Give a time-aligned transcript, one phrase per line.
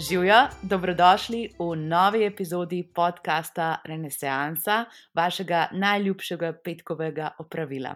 [0.00, 7.90] Živijo, dobrodošli v novi epizodi podcasta Renesansa, vašega najljubšega petkovega opravila.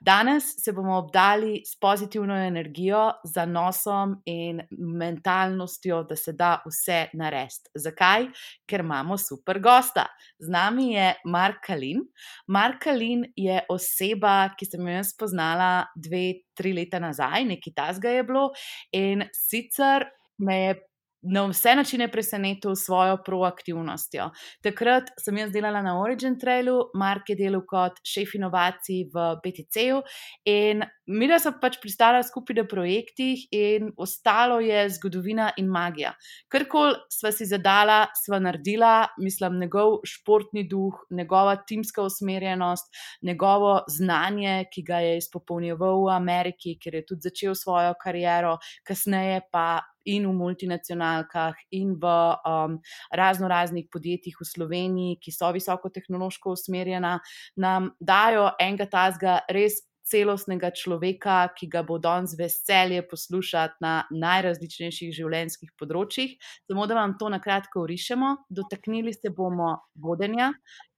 [0.00, 7.70] Danes se bomo obdali s pozitivno energijo, zanosom in mentalnostjo, da se da vse narediti.
[7.74, 8.26] Zakaj?
[8.66, 10.08] Ker imamo super gosta.
[10.38, 12.00] Z nami je Mark Kalin.
[12.48, 18.16] Mark Kalin je oseba, ki sem jo jaz spoznala dve, tri leta nazaj, nekaj tasga
[18.16, 18.48] je bilo,
[18.90, 20.74] in sicer me je
[21.24, 24.30] na vse načine presenetil s svojo proaktivnostjo.
[24.62, 30.02] Takrat sem jaz delala na Origin Trailu, Mark je delal kot šef inovacij v BTC-ju
[30.44, 36.14] in mi da smo pač pristala skupaj na projektih in ostalo je zgodovina in magija.
[36.48, 42.88] Karkoli sva si zadala, sva naredila, mislim, njegov športni duh, njegova timska usmerjenost,
[43.22, 49.42] njegovo znanje, ki ga je izpopolnjeval v Ameriki, kjer je tudi začel svojo kariero, kasneje
[49.52, 52.04] pa in v multinacionalkah, in v
[52.44, 52.78] um,
[53.12, 57.18] razno raznih podjetjih v Sloveniji, ki so visoko tehnološko usmerjena,
[57.56, 59.82] nam dajo enega tazga res.
[60.04, 66.34] Celostnega človeka, ki ga bo danes veselje poslušati na najrazličnejših življenjskih področjih.
[66.68, 70.50] Samo da vam to na kratko urišemo, dotaknili se bomo vodenja,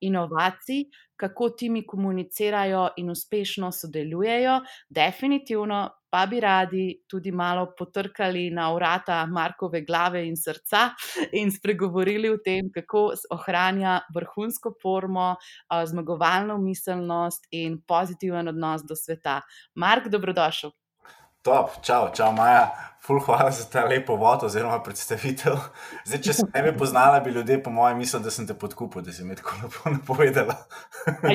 [0.03, 8.71] inovacij, kako timi komunicirajo in uspešno sodelujejo, definitivno pa bi radi tudi malo potrkali na
[8.75, 10.91] vrata Markove glave in srca
[11.33, 15.35] in spregovorili o tem, kako ohranja vrhunsko formo,
[15.87, 19.41] zmagovalno miselnost in pozitiven odnos do sveta.
[19.75, 20.71] Mark, dobrodošel.
[21.47, 25.55] Top, čau, čau, Maja, ful, hvala za ta lepo vod oziroma predstavitev.
[26.09, 29.05] Zdaj, če se ne bi poznala, bi ljudje, po mojem, mislili, da sem te podkupil,
[29.07, 30.57] da si mi tako lepo napovedala.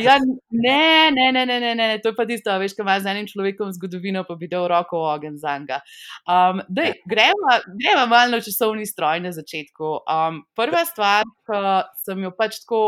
[0.06, 0.18] ja,
[0.52, 0.82] ne,
[1.16, 3.72] ne, ne, ne, ne, ne, to je pa tisto, veš, kaj imaš z enim človekom
[3.78, 5.80] zgodovino, pa bi dal roko v ogen za njega.
[6.28, 6.60] Um,
[7.08, 9.94] gremo, gremo malo na časovni stroj na začetku.
[10.04, 11.64] Um, prva stvar, ki
[12.04, 12.84] sem jo pač tako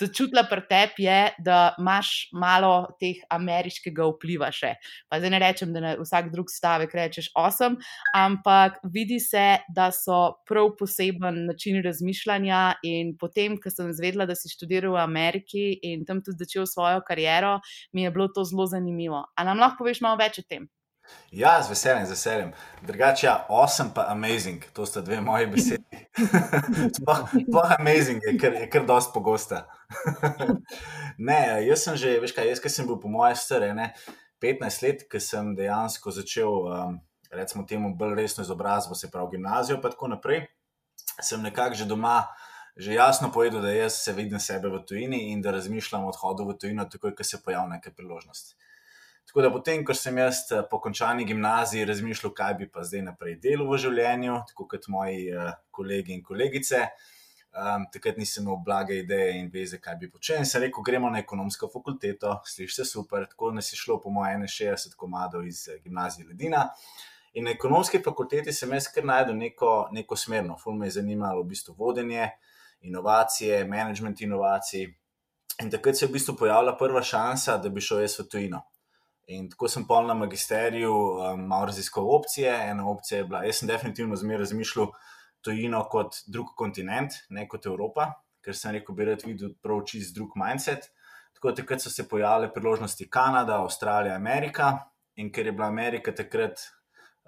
[0.00, 4.74] da čutila pri tebi je, da imaš malo teh ameriškega vpliva še.
[5.08, 7.78] Pa zdaj ne rečem, da na vsak drug stavek rečeš osem,
[8.16, 12.62] ampak vidi se, da so prav poseben način razmišljanja.
[12.88, 17.02] In potem, ko sem zvedela, da si študiral v Ameriki in tam tudi začel svojo
[17.06, 17.58] kariero,
[17.92, 19.24] mi je bilo to zelo zanimivo.
[19.34, 20.68] A nam lahko poveš malo več o tem?
[21.30, 22.52] Ja, z veseljem, z veseljem.
[22.82, 26.06] Drugače, ja, awesome pa amazing, to sta dve moje besede.
[26.96, 29.66] Sploh amazing je, ker je kar dosti pogosta.
[31.28, 33.92] ne, jaz sem že, veš kaj, jaz sem bil po moje stare, ne,
[34.40, 39.80] 15 let, ker sem dejansko začel, um, recimo temu, bolj resno izobrazbo, se pravi gimnazijo,
[39.82, 40.46] pa tako naprej.
[41.20, 42.26] Sem nekako že doma.
[42.78, 46.44] Že jasno povedal, da jaz se vidim sebe v tujini in da razmišljam o odhodu
[46.46, 48.54] v tujino, takoj, ko se pojavlja neka priložnost.
[49.28, 53.02] Tako da potem, ko sem jaz eh, po končani gimnaziji razmišljal, kaj bi pa zdaj
[53.10, 56.78] naprej delal v življenju, tako kot moji uh, kolegi in kolegice,
[57.52, 60.40] um, takrat nisem imel blage ideje in veze, kaj bi počel.
[60.40, 64.14] In sem rekel, gremo na ekonomsko fakulteto, slišiš se super, tako da si šlo po
[64.14, 66.64] moje 61 komadov iz uh, gimnazije Ledina.
[67.36, 71.50] In na ekonomski fakulteti sem jaz kar najdel neko, neko smerno, fulme je zanimalo v
[71.52, 72.30] bistvu vodenje,
[72.80, 74.88] inovacije, management inovacij.
[75.60, 78.64] In takrat se je v bistvu pojavila prva šansa, da bi šel jaz v tujino.
[79.28, 82.52] In tako sem pol na magisteriju um, malo raziskoval opcije.
[82.70, 84.88] Ena opcija je bila, jaz sem definitivno zmeraj razmišljal
[85.44, 88.08] tujino kot drug kontinent, ne kot Evropa,
[88.44, 90.88] ker sem rekel, bi rad videl prav čist drug mindset.
[91.36, 94.72] Tako takrat so se pojavile priložnosti Kanada, Avstralija, Amerika.
[95.20, 96.64] In ker je bila Amerika takrat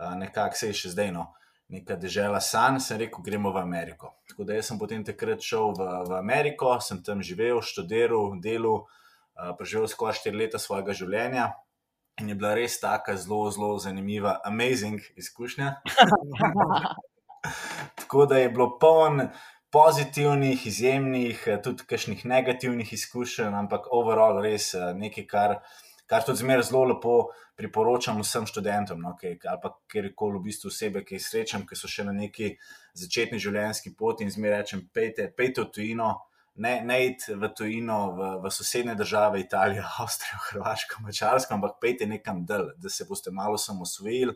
[0.01, 1.29] uh, nekako se je še zdaj no.
[1.71, 4.17] Neka država san, sem rekel, gremo v Ameriko.
[4.29, 8.87] Tako da sem potem takrat šel v, v Ameriko, sem tam živel, študiral, delal,
[9.37, 11.53] uh, preživel skoraj štiri leta svojega življenja,
[12.21, 15.75] In je bila res tako zelo, zelo zanimiva, amazing izkušnja.
[18.01, 19.29] tako da je bilo poln
[19.71, 25.55] pozitivnih, izjemnih, tudi kakšnih negativnih izkušenj, ampak overall res eh, nekaj, kar,
[26.11, 27.15] kar tudi zmeraj zelo lepo
[27.57, 31.79] priporočam vsem študentom, no, kaj, ali pa kjerkoli v bistvu osebe, ki jih srečam, ki
[31.79, 32.55] so še na neki
[32.99, 36.11] začetni življenjski poti in zmeraj rečem, pejte, pejte v tujino
[36.55, 42.07] ne, ne iti v tujino, v, v sosednje države, Italijo, Avstrijo, Hrvaško, Mačarsko, ampak pejte
[42.07, 44.35] nekam del, da se boste malo samosvojili,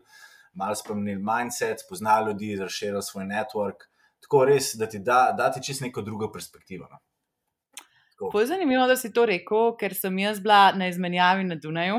[0.55, 3.89] malo spremenili mindset, spoznali ljudi, razširili svoj network.
[4.23, 6.89] Tako res, da ti da, da ti čist neko drugo perspektivo.
[6.91, 6.99] No.
[8.19, 11.97] To je zanimivo, da si to rekel, ker sem jaz bila na izmenjavi na Dunaju.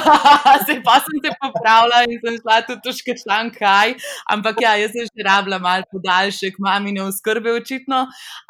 [0.66, 3.94] se pa sem te popravila in sem šla tudi v Škašankaj,
[4.34, 8.00] ampak ja, jaz sem že rabila malo podaljšek, mami ne oskrbe očitno.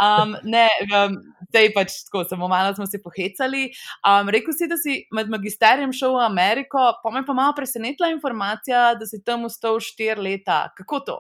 [0.01, 1.19] Um, ne, um,
[1.51, 3.67] zdaj pač tako, samo malo smo se pohecali.
[4.01, 8.09] Um, rekel si, da si med magisterijem šel v Ameriko, pa me pa malo presenetila
[8.15, 10.71] informacija, da si tam ustal štiri leta.
[10.81, 11.19] Kako to?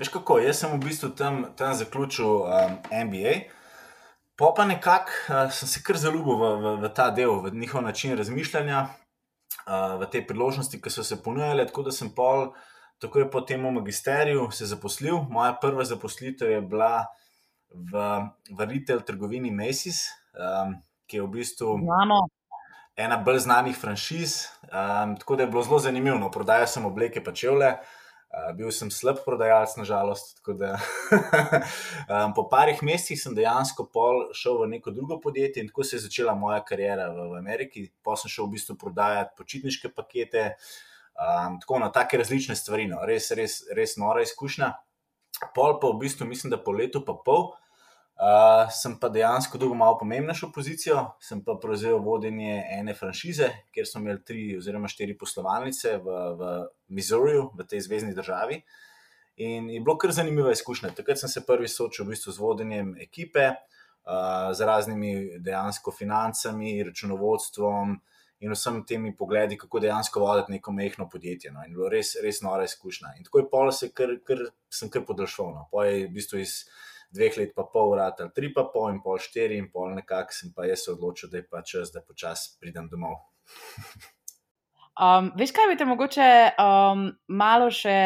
[0.00, 3.63] Veš kako, jaz sem v bistvu tam, tam zaključil um, MBA.
[4.36, 7.84] Pa pa nekako uh, sem se kar zaljubil v, v, v ta del, v njihov
[7.86, 8.80] način razmišljanja,
[9.66, 11.66] uh, v te priložnosti, ki so se ponujale.
[11.70, 12.48] Tako da sem pol,
[12.98, 15.22] tako je po tem magisteriju se zaposlil.
[15.30, 17.06] Moja prva zaposlitev je bila
[17.70, 18.06] v,
[18.50, 22.26] v retail trgovini Macy's, um, ki je v bistvu Znamo.
[22.96, 24.48] ena bolj znanih franšiz.
[24.66, 26.18] Um, tako da je bilo zelo zanimivo.
[26.18, 27.76] No, prodajal sem obleke pa čevlje.
[27.78, 28.03] Uh,
[28.56, 30.40] bil sem slab prodajalec, nažalost.
[30.46, 30.74] Da,
[32.12, 33.86] um, po parih mesecih sem dejansko
[34.34, 37.86] šel v neko drugo podjetje in tako se je začela moja karijera v, v Ameriki.
[38.02, 40.46] Pa sem šel v bistvu prodajati počitniške pakete,
[41.14, 42.88] um, tako na take različne stvari.
[42.90, 43.04] No.
[43.06, 44.72] Res, res, res nora izkušnja.
[45.54, 47.52] Pol pa v bistvu, mislim, da po letu pa pol.
[48.14, 53.88] Uh, sem pa dejansko dobil malo pomembnejšo pozicijo, sem pa prevzel vodenje ene franšize, kjer
[53.90, 56.52] smo imeli tri oziroma štiri poslovalnice v, v
[56.94, 58.60] Missouriju, v tej zvezdni državi.
[59.42, 60.92] In je bilo kar zanimiva izkušnja.
[60.94, 66.76] Takrat sem se prvi soočil v bistvu z vodenjem ekipe, uh, z raznimi dejansko financami,
[66.86, 67.98] računovodstvom
[68.46, 71.50] in vsemi temi pogledi, kako dejansko voditi neko mehko podjetje.
[71.50, 71.66] No.
[71.66, 73.16] In bilo res, res nora izkušnja.
[73.18, 75.50] In tako je pol se kar, kar, sem kar podaljšal.
[75.50, 75.68] No.
[75.74, 76.60] Pa je v bistvu iz
[77.14, 80.52] dveh let, pa pol, ali tri, pa pol, in pol, štiri, in pol, nekako sem
[80.56, 83.16] pa jaz odločil, da je pa čas, da počasi pridem domov.
[85.04, 87.98] um, veš, kaj bi te mogoče um, malo še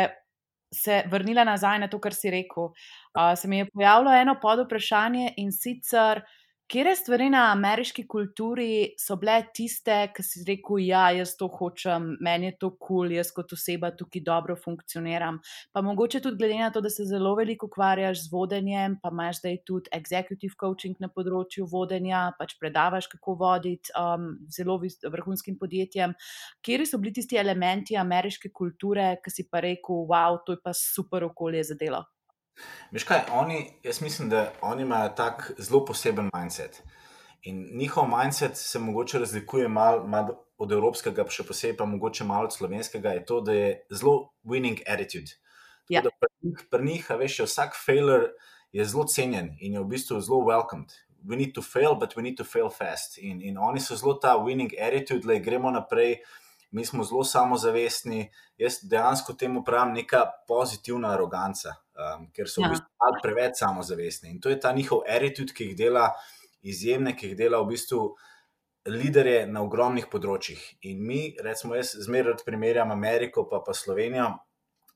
[0.75, 2.73] se vrnila nazaj na to, kar si rekel?
[3.17, 6.23] Uh, se mi je pojavilo eno pod vprašanje in sicer.
[6.69, 12.11] Kje stvari na ameriški kulturi so bile tiste, ki si rekel, ja, jaz to hočem,
[12.21, 15.39] meni je to kul, cool, jaz kot oseba tukaj dobro funkcioniram.
[15.73, 19.41] Pa mogoče tudi glede na to, da se zelo veliko ukvarjaš z vodenjem, pa imaš
[19.41, 24.77] zdaj tudi executive coaching na področju vodenja, pač predavaš, kako voditi um, zelo
[25.17, 26.13] vrhunskim podjetjem.
[26.61, 30.77] Kje so bili tisti elementi ameriške kulture, ki si pa rekel, wow, to je pa
[30.77, 32.05] super okolje za delo?
[32.91, 36.83] Veš kaj, oni, jaz mislim, da oni imajo tak zelo poseben mindset.
[37.43, 40.29] In njihov mindset se mogoče razlikuje malo mal
[40.59, 44.83] od evropskega, še posebej pa mogoče malo od slovenskega, je to, da je zelo winning
[44.87, 45.39] attitude.
[45.89, 46.03] Ja.
[46.03, 48.33] Pri njih, pri njih veš, vsak failure
[48.73, 50.93] je zelo cenjen in je v bistvu zelo welcomed.
[51.25, 53.19] We need to fail, but we need to fail fast.
[53.19, 56.19] In, in oni so zelo ta winning attitude, da gremo naprej
[56.71, 58.29] mi smo zelo samozavestni.
[58.59, 62.71] Jaz dejansko temu pravim neka pozitivna aroganca, um, ker so ja.
[62.71, 64.33] v bistvu preveč samozavestni.
[64.33, 66.09] In to je ta njihov attitude, ki jih dela
[66.63, 68.09] izjemne, ki jih dela v bistvu.
[68.89, 70.61] Lidere na ogromnih področjih.
[70.89, 74.31] In mi, recimo, jaz zmeraj primerjam Ameriko pa, pa Slovenijo,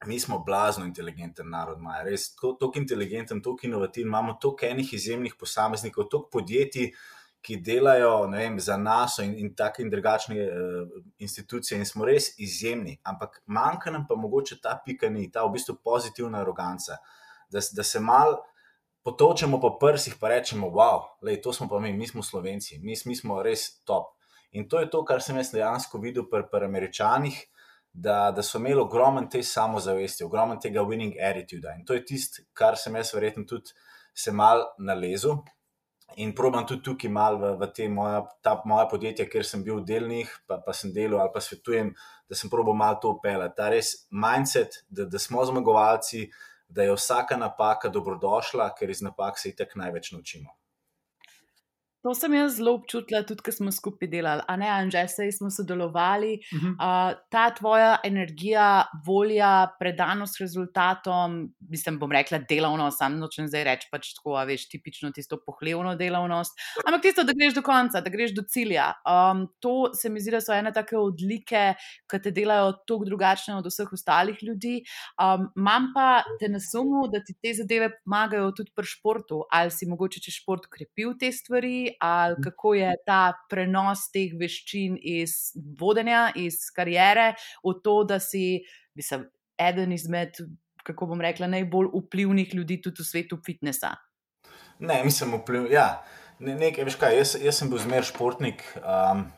[0.06, 5.34] mi smo blazno inteligenten narod, imajo res tako inteligenten, tako inovativen, imamo toliko enih izjemnih
[5.38, 6.93] posameznikov, toliko podjetij,
[7.43, 12.33] ki delajo vem, za nas in, in tako in drugačne uh, institucije, in smo res
[12.39, 12.99] izjemni.
[13.03, 17.00] Ampak manjka nam pa mogoče ta pika ni, ta v bistvu pozitivna aroganca,
[17.50, 18.39] da, da se mal.
[19.03, 22.94] Potočemo po prsih, pa rečemo, wow, lej, to smo pa mi, mi smo slovenci, mi,
[23.06, 24.12] mi smo res top.
[24.53, 27.41] In to je to, kar sem jaz dejansko videl pri, pri američanih,
[27.93, 31.75] da, da so imeli ogromen te samozavesti, ogromen tega winning attitude.
[31.79, 33.75] In to je tisto, kar sem jaz verjetno tudi
[34.15, 35.41] se mal nalezel,
[36.16, 39.81] In probujem tudi tukaj malo v, v te moja, ta moja podjetja, kjer sem bil
[39.86, 41.92] delnih, pa, pa sem delal ali pa svetujem,
[42.28, 43.56] da sem probujem malo to upeljati.
[43.56, 46.26] Ta res mindset, da, da smo zmagovalci,
[46.69, 50.56] da je vsaka napaka dobrodošla, ker iz napak se itek največ naučimo.
[52.03, 55.51] To sem jaz zelo občutila, tudi ko smo skupaj delali, a ne, Anže, sej smo
[55.55, 56.41] sodelovali.
[56.51, 56.73] Uh -huh.
[56.75, 63.89] uh, ta tvoja energija, volja, predanost rezultatom, mislim, bom rekla delovno, sam nočem zdaj reči
[63.91, 68.11] pač tako, a veš, tipično tisto pohlevno delovnost, ampak tisto, da greš do konca, da
[68.11, 68.93] greš do cilja.
[69.06, 71.75] Um, to se mi zdi, da so ene take odlike,
[72.11, 74.82] ki te delajo tako drugačne od vseh ostalih ljudi.
[75.23, 75.53] Um,
[75.94, 80.21] pa te na sumu, da ti te zadeve pomagajo tudi pri športu, ali si mogoče
[80.21, 86.69] če šport krepil te stvari ali kako je ta prenos teh veščin iz vodenja, iz
[86.75, 87.32] karijere,
[87.65, 88.63] v to, da si
[88.94, 89.27] mislim,
[89.58, 90.37] eden izmed,
[90.82, 93.94] kako bom rekla, najbolj vplivnih ljudi tudi v svetu fitnesa.
[94.79, 95.70] Ne, mislim, vpliv.
[95.72, 96.03] Ja.
[96.39, 99.29] Ne, nekaj, veš kaj, jaz, jaz sem bil zmer športnik um,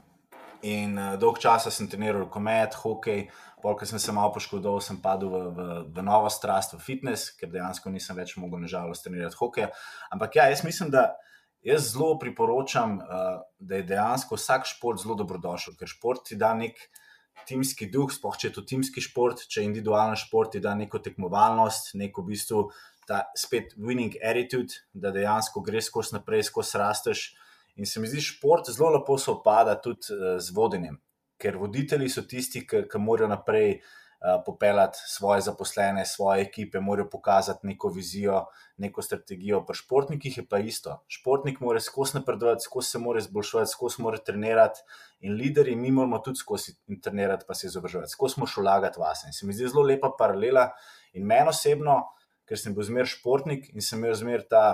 [0.65, 3.27] in uh, dolg časa sem treniral komet, hokej.
[3.65, 7.49] Polk sem se malo poškodoval, sem padel v, v, v novo strast, v fitness, ker
[7.53, 9.71] dejansko nisem več mogel, nažalost, trenirati hokej.
[10.13, 11.15] Ampak ja, jaz mislim, da
[11.65, 16.53] jaz zelo priporočam, uh, da je dejansko vsak šport zelo dobrodošel, ker šport ti da
[16.55, 16.79] nek
[17.49, 21.01] timski duh, sploh če je to timski šport, če je individualni šport, ti da neko
[21.05, 22.67] tekmovalnost, neko v bistvu
[23.09, 27.27] ta spet winning attitude, da dejansko greš skozi naprej, skozi rasteš.
[27.77, 31.01] In se mi zdi, šport zelo lepo se opada tudi uh, z vodenjem,
[31.41, 33.81] ker voditelji so tisti, ki, ki morajo naprej
[34.47, 38.45] popeljati svoje zaposlene, svoje ekipe, morajo pokazati neko vizijo,
[38.77, 39.65] neko strategijo.
[39.67, 41.05] Pri športnikih je pa isto.
[41.09, 44.81] Športnik mora skozi napredovati, skozi se mora izboljšati, skozi mora trenirati.
[45.21, 49.25] In lideri, mi moramo tudi skozi trenirati, pa se izobraževati, skozi smo šolagati vas.
[49.27, 50.71] In se mi zdi zelo lepa paralela.
[51.13, 52.01] In meni osebno,
[52.49, 54.65] ker sem bil zmer športnik in sem imel zmer ta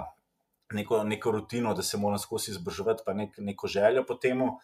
[0.73, 4.59] neko, neko rutino, da se moram skozi izobraževati, pa nek, neko željo po tem, uh,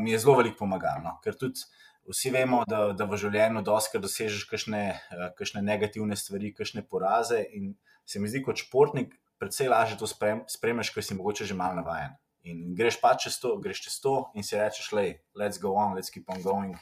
[0.00, 1.02] mi je zelo veliko pomagalo.
[1.04, 1.18] No?
[1.24, 1.64] Ker tudi
[2.08, 7.42] vsi vemo, da, da v življenju doskrat dosežeš kakšne, eh, kakšne negativne stvari, kakšne poraze.
[7.52, 7.74] In
[8.08, 11.78] se mi zdi, kot športnik, predvsej lažje to sprem, spremeš, ker si mogoče že malo
[11.78, 12.16] navaden.
[12.48, 15.94] In greš pa čez to, greš čez to in si rečeš, lej, let's go on,
[15.96, 16.76] let's keep on going.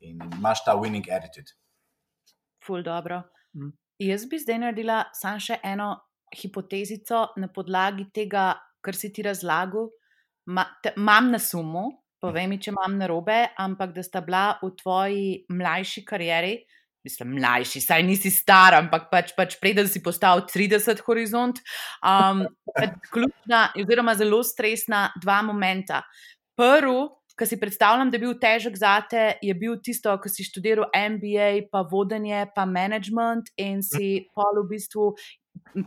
[0.00, 1.54] In imaš ta winning attitude.
[2.64, 3.22] Ful dobro.
[3.54, 3.72] Mm.
[4.02, 5.92] Jaz bi zdaj naredila samo še eno
[6.34, 9.92] hipotezico na podlagi tega, kar si ti razlagal.
[10.96, 11.86] Imam na sumu,
[12.24, 16.54] povej mi, če imam narobe, ampak da sta bila v tvoji mlajši karieri,
[17.04, 21.60] mislim, mlajši, saj nisi star, ampak pač, pač preden si postal 30 horizont,
[22.00, 22.46] um,
[22.78, 26.00] pač ključna, oziroma zelo stresna dva momenta.
[26.56, 30.46] Prvi, ki si predstavljam, da je bil težek za te, je bil tisto, ko si
[30.46, 35.10] študiral MBA, pa vodenje, pa management in si pol v bistvu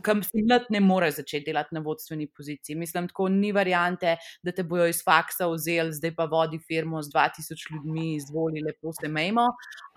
[0.02, 2.76] kam si mlad, ne moreš začeti delati na vodstveni poziciji.
[2.76, 7.12] Mislim, tako ni variante, da te bojo iz faksa vzeli, zdaj pa vodi firmo z
[7.14, 9.46] 2000 ljudmi, izvoli, lepo se mejmo.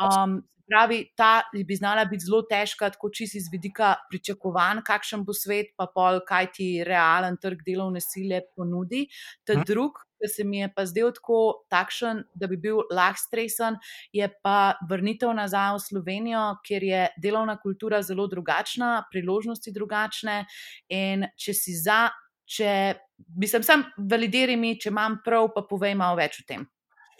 [0.01, 5.35] Um, pravi, ta bi znala biti zelo težka, tako čisto iz vidika pričakovanj, kakšen bo
[5.35, 9.07] svet, pa pol, kaj ti realen trg delovne sile ponudi.
[9.43, 9.67] Ta hm.
[9.67, 13.77] drug, ki se mi je pa zdel tako takšen, da bi bil lahko stresen,
[14.13, 20.45] je pa vrnitev nazaj v Slovenijo, kjer je delovna kultura zelo drugačna, priložnosti drugačne.
[20.93, 22.05] In če si za,
[22.45, 26.65] če bi sem sam validiril mi, če imam prav, pa povej malo več o tem.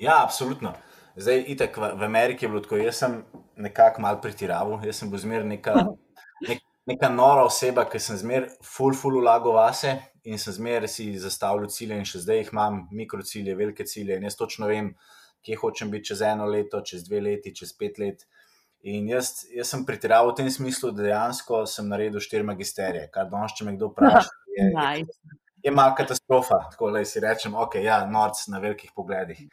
[0.01, 0.74] Ja, absolutno.
[1.20, 3.20] Zdaj, itek v, v Ameriki je bilo tako, jaz sem
[3.60, 5.75] nekako mal pretiraval, jaz sem bil zmer neka,
[6.50, 11.08] nek, neka nora oseba, ki sem zmer full, full ulago vase in sem zmeraj si
[11.20, 14.18] zastavljal cilje, in še zdaj jih imam, mikro cilje, velike cilje.
[14.18, 14.92] In jaz točno vem,
[15.46, 18.26] kje hočem biti čez eno leto, čez dve leti, čez pet let.
[18.86, 23.30] In jaz, jaz sem pretiraval v tem smislu, da dejansko sem naredil štiri magisterije, kar
[23.30, 24.70] danes, če me kdo vpraša, je,
[25.02, 25.36] je,
[25.66, 26.64] je malo katastrofa.
[26.74, 29.46] Tako da si rečem, ok, ja, norc na velikih pogledih.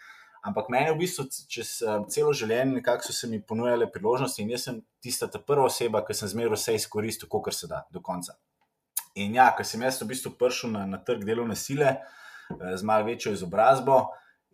[0.49, 1.79] Ampak meni v bistvu čez
[2.13, 6.29] celo življenje so se mi ponujale priložnosti in jaz sem tista prva oseba, ki sem
[6.29, 8.39] zmeraj vse izkoristil, kar se da, do konca.
[9.19, 12.83] In ja, ker sem jaz v bistvu prišel na, na trg delovne sile eh, z
[12.87, 14.07] malo večjo izobrazbo.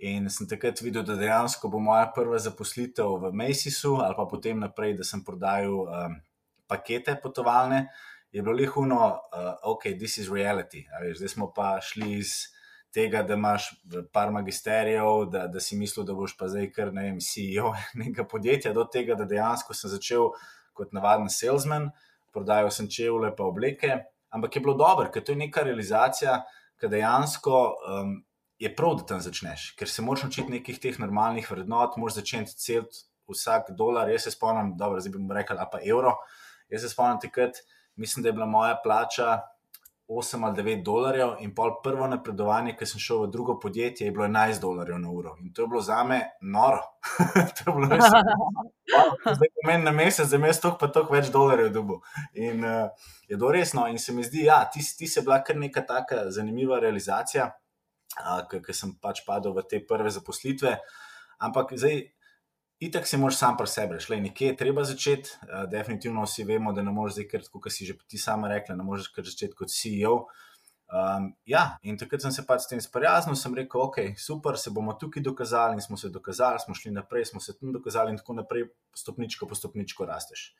[0.04, 4.58] In sem takrat videl, da dejansko bo moja prva zaposlitev v Macysu, ali pa potem
[4.58, 6.16] naprej, da sem prodajal um,
[6.66, 7.84] pakete potovalne,
[8.34, 10.82] je bilo lehuno, uh, ok, this is reality.
[11.04, 12.32] Veš, zdaj smo pa šli iz
[12.94, 13.68] tega, da imaš
[14.12, 18.26] par magisterijev, da, da si mislil, da boš pa zdaj kar ne vem, CEO nekega
[18.30, 20.30] podjetja, do tega, da dejansko sem začel
[20.74, 21.90] kot navaden salesman,
[22.34, 23.98] prodajal sem čevlje pa obleke.
[24.34, 26.40] Ampak je bilo dobro, ker to je neka realizacija,
[26.80, 28.16] ki dejansko um,
[28.58, 32.56] je prav, da tam začneš, ker se moraš naučiti nekih teh normalnih vrednot, moraš začeti
[32.58, 34.10] celiti vsak dolar.
[34.10, 36.16] Jaz se spomnim, dobro, zdaj bi mu rekel, a pa evro.
[36.70, 37.62] Jaz se spomnim, takrat,
[37.96, 39.38] mislim, da je bila moja plača
[40.08, 44.12] 8 ali 9 dolarjev, in pol prvo napredovanje, ki sem šel v drugo podjetje, je
[44.12, 45.36] bilo 11 dolarjev na uro.
[45.40, 46.82] In to je bilo za me noro.
[47.56, 48.04] to je bilo res.
[49.24, 52.00] Zdaj, ko meni na mesec, za mesec, toliko pa toliko več dolarjev dobu.
[52.36, 53.86] In uh, je to resno.
[53.88, 57.48] In se mi zdi, da ja, ti, ti se bila kar neka taka zanimiva realizacija,
[58.20, 60.76] uh, ker sem pač padel v te prve zaposlitve.
[61.40, 62.04] Ampak zdaj.
[62.84, 65.36] Itek si moraš sam pri sebi reči, nekje je treba začeti.
[65.42, 68.76] Uh, definitivno vsi vemo, da ne moreš zdaj, ker kot si že ti sama rekla,
[68.76, 70.26] ne moreš začeti kot CEO.
[70.94, 74.70] Um, ja, in takrat sem se pač s tem sprijaznil, sem rekel, ok, super, se
[74.70, 78.20] bomo tukaj dokazali in smo se dokazali, smo šli naprej, smo se tam dokazali in
[78.20, 80.52] tako naprej, stopničko po stopničko rasteš.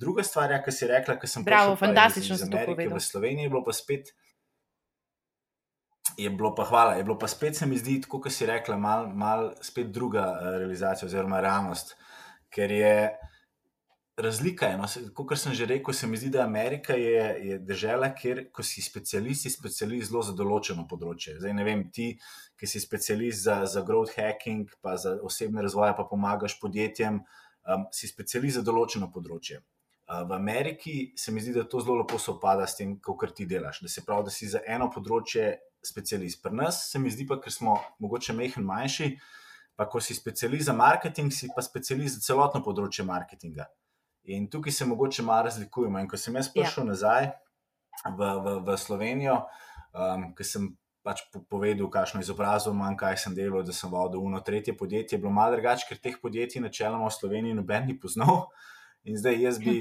[0.00, 3.52] Druga stvar, ja, ki si rekla, ker sem prišel fantastično iz Amerike v Sloveniji, je
[3.52, 4.14] bilo pa spet
[6.16, 8.76] je bilo pa hvala, je bilo pa spet, se mi zdi, tako kot si rekla,
[8.76, 9.50] malo mal
[9.86, 11.96] druga uh, realizacija oziroma realnost,
[12.50, 13.10] ker je
[14.16, 14.70] razlika.
[14.76, 18.82] No, kot sem že rekel, se mi zdi, da Amerika je, je država, kjer si
[18.82, 21.38] specialist, si specialist zelo za določeno področje.
[21.40, 22.12] Zdaj ne vem, ti,
[22.58, 27.22] ki si specialist za, za growth hacking, pa za osebne razvoje, pa pomagaš podjetjem,
[27.66, 29.62] um, si specialist za določeno področje.
[30.10, 33.78] V Ameriki se mi zdi, da to zelo lepo sopada s tem, kar ti delaš.
[33.84, 35.52] Da se pravi, da si za eno področje
[35.82, 36.42] specialist.
[36.42, 39.10] Pri nas se mi zdi pa, ker smo mogoče mehen manjši,
[39.76, 43.68] pa ko si specialist za marketing, si pa specialist za celotno področje marketinga.
[44.30, 45.98] In tukaj se mogoče malo razlikujemo.
[46.02, 46.90] In ko sem jaz prišel ja.
[46.92, 47.30] nazaj
[48.04, 49.38] v, v, v Slovenijo,
[49.96, 50.68] um, ker sem
[51.00, 55.22] pač povedal, kakšno izobrazbo imam, kaj sem delal, da sem vodil uno tretje podjetje, je
[55.22, 58.50] bilo malo drugače, ker teh podjetij načeloma v Sloveniji noben ni poznal.
[59.08, 59.80] In zdaj jaz bi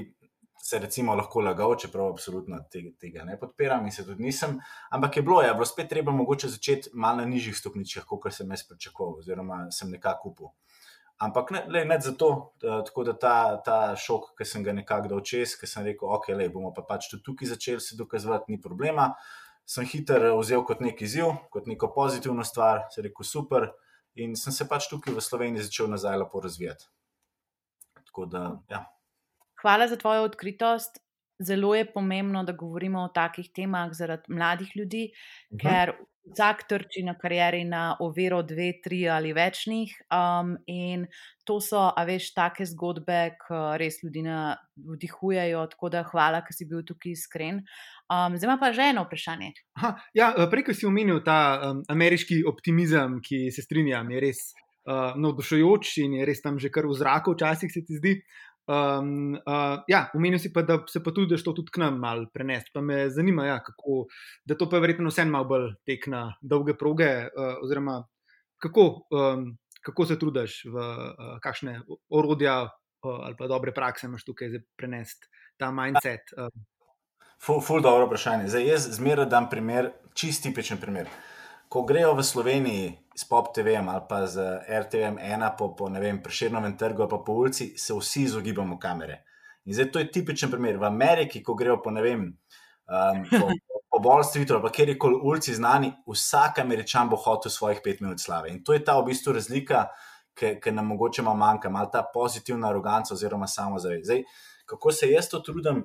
[0.64, 4.60] se recimo lahko lagal, čeprav absolutno tega, tega ne podpiram in se tudi nisem.
[4.92, 8.34] Ampak je bilo, je ja, bilo spet treba mogoče začeti malo na nižjih stopničkah, kot
[8.34, 10.52] sem jaz pričakoval, oziroma sem nekako upal.
[11.20, 13.36] Ampak ne, le, ne zato, da, tako da ta,
[13.66, 16.86] ta šok, ki sem ga nekako dal čez, ki sem rekel, ok, le, bomo pa
[16.88, 19.10] pač tudi tukaj začeli se dokazovati, ni problema.
[19.68, 23.68] Sem hiter vzel kot neki izziv, kot neko pozitivno stvar, se rekel super,
[24.16, 26.88] in sem se pač tukaj v Sloveniji začel nazaj lepo razvijati.
[28.06, 28.86] Tako da, ja.
[29.62, 31.00] Hvala za tvojo odkritost.
[31.40, 35.12] Zelo je pomembno, da govorimo o takih temah zaradi mladih ljudi,
[35.52, 35.62] uh mhm.
[35.62, 35.94] ker
[36.30, 39.94] vsak trči na karieri na oviro, dve, tri ali več njih.
[40.14, 41.08] Um, in
[41.48, 45.66] to so, a veš, take zgodbe, ki res ljudi navdihujejo.
[45.74, 47.64] Tako da hvala, ker si bil tukaj iskren.
[48.10, 49.54] Um, zdaj pa že eno vprašanje.
[49.80, 51.40] Aha, ja, eh, prej, ko si omenil ta
[51.72, 54.44] um, ameriški optimizem, ki se strinjam, je res
[54.90, 58.16] uh, navdušujoč in je res tam že kar v zraku, včasih se ti zdi.
[58.70, 61.98] Um, uh, ja, Umenil si pa, da se pa tudi, da to tudi k nam
[61.98, 62.70] malo prenesti.
[62.74, 64.04] Pa me zanima, ja, kako,
[64.46, 68.04] da to pa je verjetno vseeno malo bolj tek na dolge proge, uh, oziroma
[68.62, 69.48] kako, um,
[69.82, 71.80] kako se trudiš, v uh, kakšne
[72.14, 76.30] orodja uh, ali pa dobre prakse imaš tukaj za prenesti ta mindset.
[76.38, 76.54] Uh.
[77.42, 78.52] Ful, ful, dobro vprašanje.
[78.52, 81.10] Zdaj, jaz zmeraj dam primer, čist tipičen primer.
[81.70, 86.00] Ko grejo v Sloveniji s Pop TV-jem ali pa z RTV-jem ena po, po ne
[86.00, 89.24] vem, preširnem trgu ali pa po ulici, se vsi izogibamo kamere.
[89.66, 90.78] In zdaj to je tipičen primer.
[90.80, 92.22] V Ameriki, ko grejo po ne vem,
[92.88, 93.50] um, po,
[93.92, 98.54] po Wall Streetu ali kjerkoli ulici znani, vsak američan bo hotel svojih pet minut slave.
[98.54, 99.90] In to je ta v bistvu razlika,
[100.40, 104.06] ki nam mogoče malo manjka, malo ta pozitivna aroganca oziroma samozavest.
[104.06, 104.24] Zdaj,
[104.66, 105.84] kako se jaz to trudim?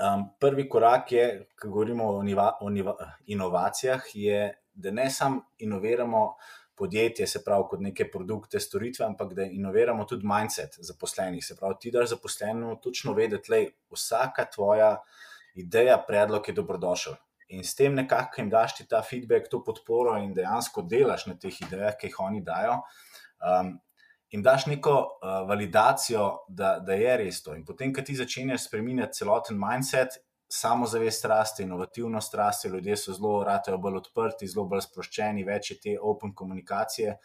[0.00, 1.24] Um, prvi korak je,
[1.60, 2.94] ko govorimo o, niva, o niva,
[3.26, 6.34] inovacijah, je da ne samo inoviramo
[6.76, 11.44] podjetje, se pravi, kot neke produkte, storitve, ampak da inoviramo tudi mindset zaposlenih.
[11.44, 13.62] Se pravi, ti daš zaposlenemu točno vedeti, da
[13.94, 14.96] vsaka tvoja
[15.54, 17.14] ideja, predlog je dobrodošel.
[17.48, 21.38] In s tem nekako jim daš ti ta feedback, to podporo in dejansko delaš na
[21.38, 22.80] teh idejah, ki jih oni dajo.
[23.38, 23.78] Um,
[24.34, 27.52] In daš neko uh, validacijo, da, da je res to.
[27.54, 30.16] In potem, ko ti začneš spremenjati celoten mindset,
[30.54, 35.78] samozavest raste, inovativnost raste, ljudje so zelo, ratejo bolj odprti, zelo bolj sproščeni, več je
[35.82, 37.16] te open komunikacije.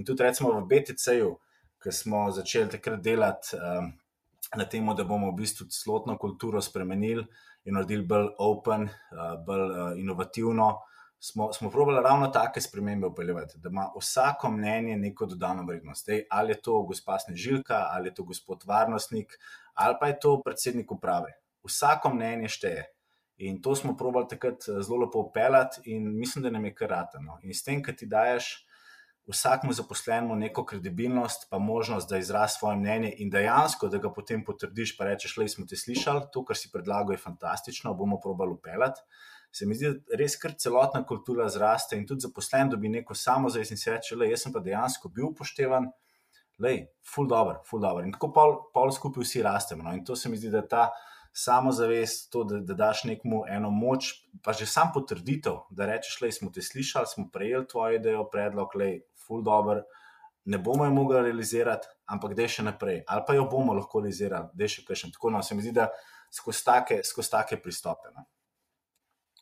[0.00, 1.32] In tudi recimo v BTC-ju,
[1.80, 3.90] ki smo začeli takrat delati um,
[4.56, 7.24] na tem, da bomo v bistvu celotno kulturo spremenili
[7.68, 10.70] in naredili bolj open, uh, bolj uh, inovativno.
[11.20, 16.06] Smo, smo probali ravno take spremembe upeljati, da ima vsako mnenje neko dodano vrednost.
[16.08, 19.36] Dej, ali je to gospod Snežilka, ali je to gospod Varnostnik,
[19.74, 21.36] ali pa je to predsednik uprave
[21.66, 22.86] vsako mnenje šteje.
[23.40, 26.90] In to smo probali takrat eh, zelo lepo upeljati, in mislim, da nam je kar
[26.90, 27.38] ratano.
[27.42, 28.50] In s tem, ki ti daješ
[29.30, 34.44] vsakmu zaposlenemu neko kredibilnost, pa možnost, da izrazi svoje mnenje in dejansko, da ga potem
[34.44, 38.52] potrdiš, pa rečeš, le smo te slišali, to, kar si predlagal, je fantastično, bomo probali
[38.52, 39.00] upeljati.
[39.52, 43.74] Se mi zdi, da res kar celotna kultura zraste in tudi zaposlen dobi neko samozavest
[43.74, 45.88] in se reče, le jaz sem pa dejansko bil upoštevan.
[46.60, 48.04] Lej, ful dobro, ful dobro.
[48.04, 49.82] In tako pol, pol skupaj vsi rastemo.
[49.86, 49.94] No?
[49.96, 50.90] In to se mi zdi, da ta
[51.32, 54.12] samozavest, to, da, da daš nekomu eno moč,
[54.42, 58.74] pa že sam potrditev, da rečeš, da smo te slišali, smo prejeli tvojo idejo, predlog,
[58.80, 59.82] je full dobro.
[60.44, 64.00] Ne bomo jo mogli realizirati, ampak da je še naprej, ali pa jo bomo lahko
[64.00, 65.12] realizirali, da je še kaj še.
[65.14, 65.90] Tako no, se mi zdi, da
[66.32, 68.10] skozi take, skozi take pristope.
[68.16, 68.24] No.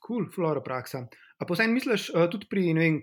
[0.01, 1.07] Kul, cool, flora praksa.
[1.38, 2.96] A pa vseeno misliš, uh, tudi pri, ne vem,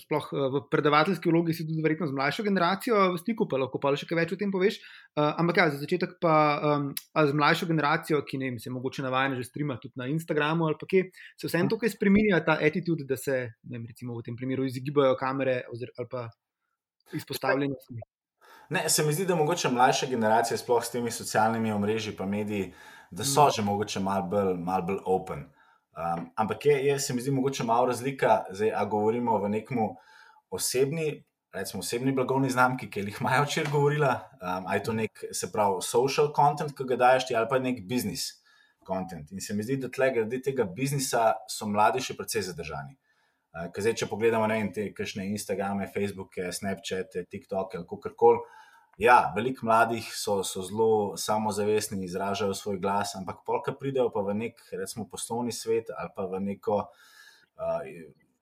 [0.00, 3.78] sploh uh, v predavateljski vlogi si tudi verjetno z mlajšo generacijo v stiku, pa lahko
[3.82, 4.80] pa še kaj več o tem poveš.
[5.14, 9.06] Uh, ampak ja, za začetek pa um, z mlajšo generacijo, ki ne vem, se mogoče
[9.06, 11.04] navajena že strima tudi na Instagramu ali pa kje,
[11.38, 13.38] se vseeno tukaj spremenja ta attitude, da se,
[13.70, 16.26] ne vem, recimo v tem primeru izogibajo kamere ozir, ali pa
[17.14, 18.02] izpostavljenosti.
[18.70, 22.72] Ne, se mi zdi, da mogoče mlajša generacija, sploh s temi socialnimi omrežji in mediji,
[23.10, 23.50] da so mm.
[23.56, 25.46] že mogoče malo bolj, mal bolj open.
[25.96, 29.78] Um, ampak je, je, se mi zdi, mogoče malo razlika, zdaj, a govorimo v nekem
[30.50, 35.24] osebni, recimo osebni blagovni znamki, ki jih imajo včeraj govorila, um, ali je to nek,
[35.32, 38.42] se pravi, social content, ki ga daješ, ali pa nek business
[38.86, 39.32] content.
[39.32, 42.98] In se mi zdi, da tle, glede tega biznisa, so mladi še precej zadržani.
[43.56, 48.44] Uh, zdaj, če pogledamo, ne vem, te kakšne Instagrame, Facebooke, Snapchate, TikTok ali kako koli.
[48.96, 54.34] Ja, veliko mladih so, so zelo samozavestni, izražajo svoj glas, ampak polka pridejo pa v
[54.34, 57.82] nek, recimo, poslovni svet ali pa v neko uh,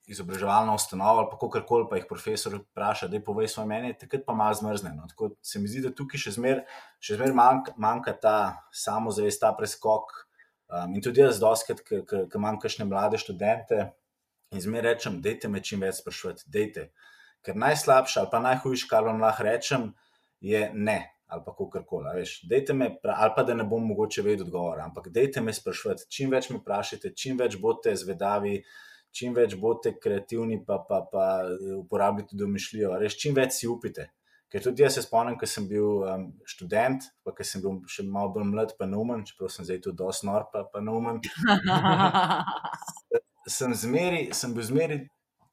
[0.06, 4.22] izobraževalna ustanova ali kako koli, pa jih profesor vpraša, da je povej svoje mnenje, takrat
[4.26, 4.92] pa malo zmrzne.
[4.94, 5.08] No.
[5.08, 6.62] Tako se mi zdi, da tukaj še zmeraj
[7.08, 8.36] zmer manjka, manjka ta
[8.70, 10.14] samozavest, ta preskok.
[10.70, 13.90] Um, in tudi jaz, doskrat, ki imam kakšne mlade študente,
[14.54, 16.88] in zmeraj rečem, dejte me čim več sprašovati, dejte.
[17.44, 19.90] Ker najslabše ali pa najhujše, kar vam lahko rečem,
[20.44, 21.00] je ne.
[21.26, 22.24] Ali pa kako koli.
[22.50, 26.04] Dajte me, ali pa da ne bom mogoče vedeti odgovor, ampak dajte me sprašovati.
[26.12, 28.58] Čim več me vprašajte, čim več boste zvedavi,
[29.14, 31.24] čim več boste kreativni, pa, pa, pa
[31.78, 32.92] uporabite domišljijo.
[33.00, 34.10] Res, čim več si upite.
[34.52, 38.04] Ker tudi jaz se spomnim, ko sem bil um, študent, pa ko sem bil še
[38.06, 41.18] malo bolj mlad, pa neumen, čeprav sem zdaj tudi dosti nor, pa, pa neumen.
[43.56, 45.00] sem, zmeri, sem bil zmeri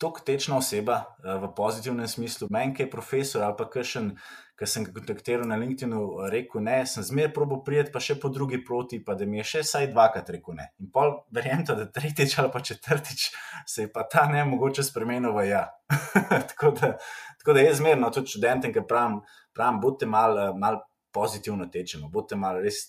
[0.01, 2.51] tako tečna oseba uh, v pozitivnem smislu.
[2.54, 4.13] Meni, ki je profesor ali pa kakšen
[4.62, 8.30] ki sem ga kontaktiral na LinkedIn-u, rekel ne, sem zmeraj probo prijeti, pa še po
[8.30, 10.67] drugi proti, pa da mi je še vsaj dvakrat rekel ne.
[10.84, 13.26] In pol, verjamem, da tretjič ali pa četrtič
[13.65, 15.63] se je pa ta ne mogoče spremenil v ja.
[16.54, 16.93] tako, da,
[17.41, 19.24] tako da je zmerno, tudi študentem, ki pravim,
[19.58, 22.84] pravim bodite malo mal pozitivno tečeno, bodite malo res,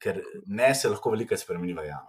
[0.00, 2.00] ker ne se lahko veliko spremeni v ja.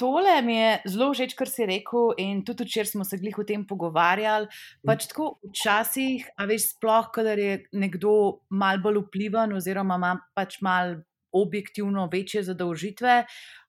[0.00, 3.44] Tole mi je zelo všeč, kar si rekel, in tudi včeraj smo se glih o
[3.44, 4.48] tem pogovarjali.
[4.86, 8.14] Pač tako včasih, a veš, sploh, kadar je nekdo
[8.56, 10.96] mal bolj vpliven, oziroma ima pač mal
[11.36, 13.18] objektivno večje zadolžitve.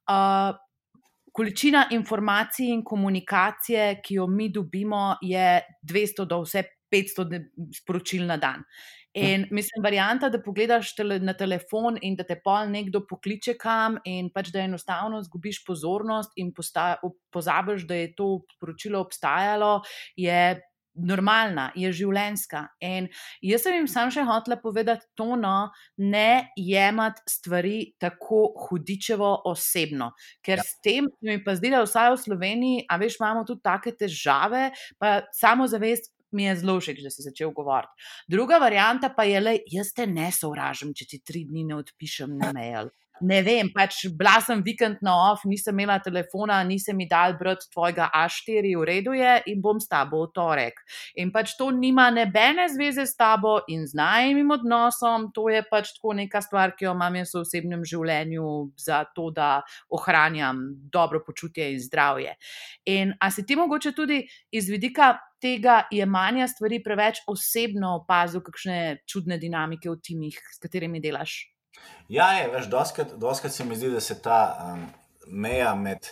[0.07, 0.55] Uh,
[1.35, 7.43] količina informacij in komunikacije, ki jo mi dobimo, je 200 do vse 500
[7.75, 8.63] sporočil na dan.
[9.13, 13.97] In mislim, varianta, da pogledaš tele, na telefon in da te pol nekdo pokliče kam,
[14.07, 19.81] in pač da enostavno zgubiš pozornost in pozabiš, da je to sporočilo obstajalo,
[20.15, 20.61] je
[20.95, 22.65] normalna, je življenska.
[22.83, 23.07] In
[23.43, 30.11] jaz sem jim sam še hotela povedati to, no, ne jemati stvari tako hudičevo osebno.
[30.43, 30.67] Ker ja.
[30.67, 34.69] s tem mi pa zdi, da vsaj v Sloveniji, a veš, imamo tudi take težave,
[34.99, 38.09] pa samozavest mi je zelo všeč, da si začel govoriti.
[38.27, 42.37] Druga varianta pa je, da jaz te ne sovražim, če ti tri dni ne odpišem
[42.39, 42.91] na mail.
[43.21, 47.67] Ne vem, pač bila sem vikend na off, nisem imela telefona, nisem mi dal brati
[47.69, 50.81] tvojega A4, v redu je in bom s tabo v torek.
[51.21, 55.93] In pač to nima nebene zveze s tabo in z najmim odnosom, to je pač
[55.99, 58.47] tako neka stvar, ki jo imam jaz v osebnem življenju
[58.81, 59.61] za to, da
[59.93, 62.33] ohranjam dobro počutje in zdravje.
[62.89, 69.05] In a si ti mogoče tudi iz vidika tega jemanja stvari preveč osebno opazil, kakšne
[69.05, 71.50] čudne dinamike v timih, s katerimi delaš?
[72.11, 74.39] Ja, je, veš, doskrat, doskrat se mi zdi, da se ta
[74.73, 74.85] um,
[75.27, 76.09] meja med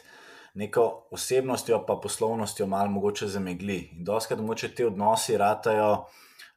[0.60, 3.89] neko osebnostjo in poslovnostjo malo mogoče zamegli.
[3.98, 6.06] In doskrat moče te odnosi ratajo,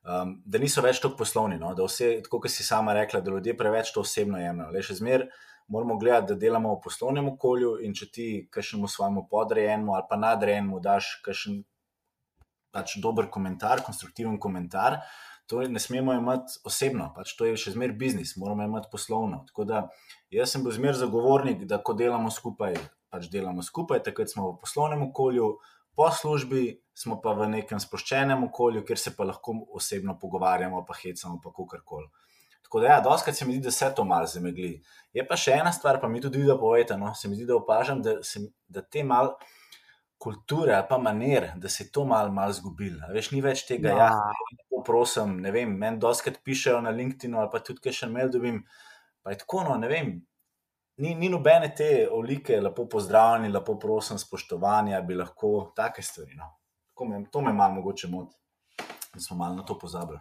[0.04, 1.58] um, da niso več tako poslovni.
[1.58, 1.74] No?
[1.74, 4.70] Da vse, tako kot si sama rekla, da ljudje preveč to osebno jemljajo.
[4.70, 5.28] Le še zmeraj
[5.72, 10.18] moramo gledati, da delamo v poslovnem okolju in če ti kažemo svojemu podrejenemu ali pa
[10.20, 11.62] nadrejenemu daš kakšen
[12.72, 15.00] pač dober komentar, konstruktiven komentar.
[15.50, 19.42] To ne smemo imeti osebno, pač to je še zmeraj biznis, moramo imeti poslovno.
[19.50, 19.82] Tako da
[20.32, 22.78] jaz sem bil zmeraj zagovornik, da ko delamo skupaj,
[23.12, 25.50] pač delamo skupaj, takrat smo v poslovnem okolju,
[25.98, 30.96] po službi smo pa v nekem sproščenem okolju, kjer se pa lahko osebno pogovarjamo, pa
[30.96, 32.08] hecamo, pa kakorkoli.
[32.62, 34.78] Tako da, ja, doskrat se mi zdi, da se to malo zamegli.
[35.12, 37.58] Je pa še ena stvar, pa mi tudi da povete, no, se mi zdi, da
[37.58, 39.34] opažam, da, se, da te malo
[40.22, 43.00] kulture ali pa manir, da se je to malo mal zgubil.
[43.10, 44.10] Veš, ni več tega, ja,
[44.70, 45.38] ja prosim.
[45.42, 48.62] Ne vem, meni doskrat pišejo na LinkedIn ali pa tudi kaj še mail dobim.
[49.22, 50.14] Pa je tako, no, ne vem.
[51.02, 56.36] Ni, ni nobene te olike, lepo pozdravljeni, lepo prosim, spoštovanja, bi lahko take stvari.
[56.38, 56.52] No.
[57.08, 58.36] Me, to me malo mogoče moti,
[59.14, 60.20] da smo malo na to pozabili.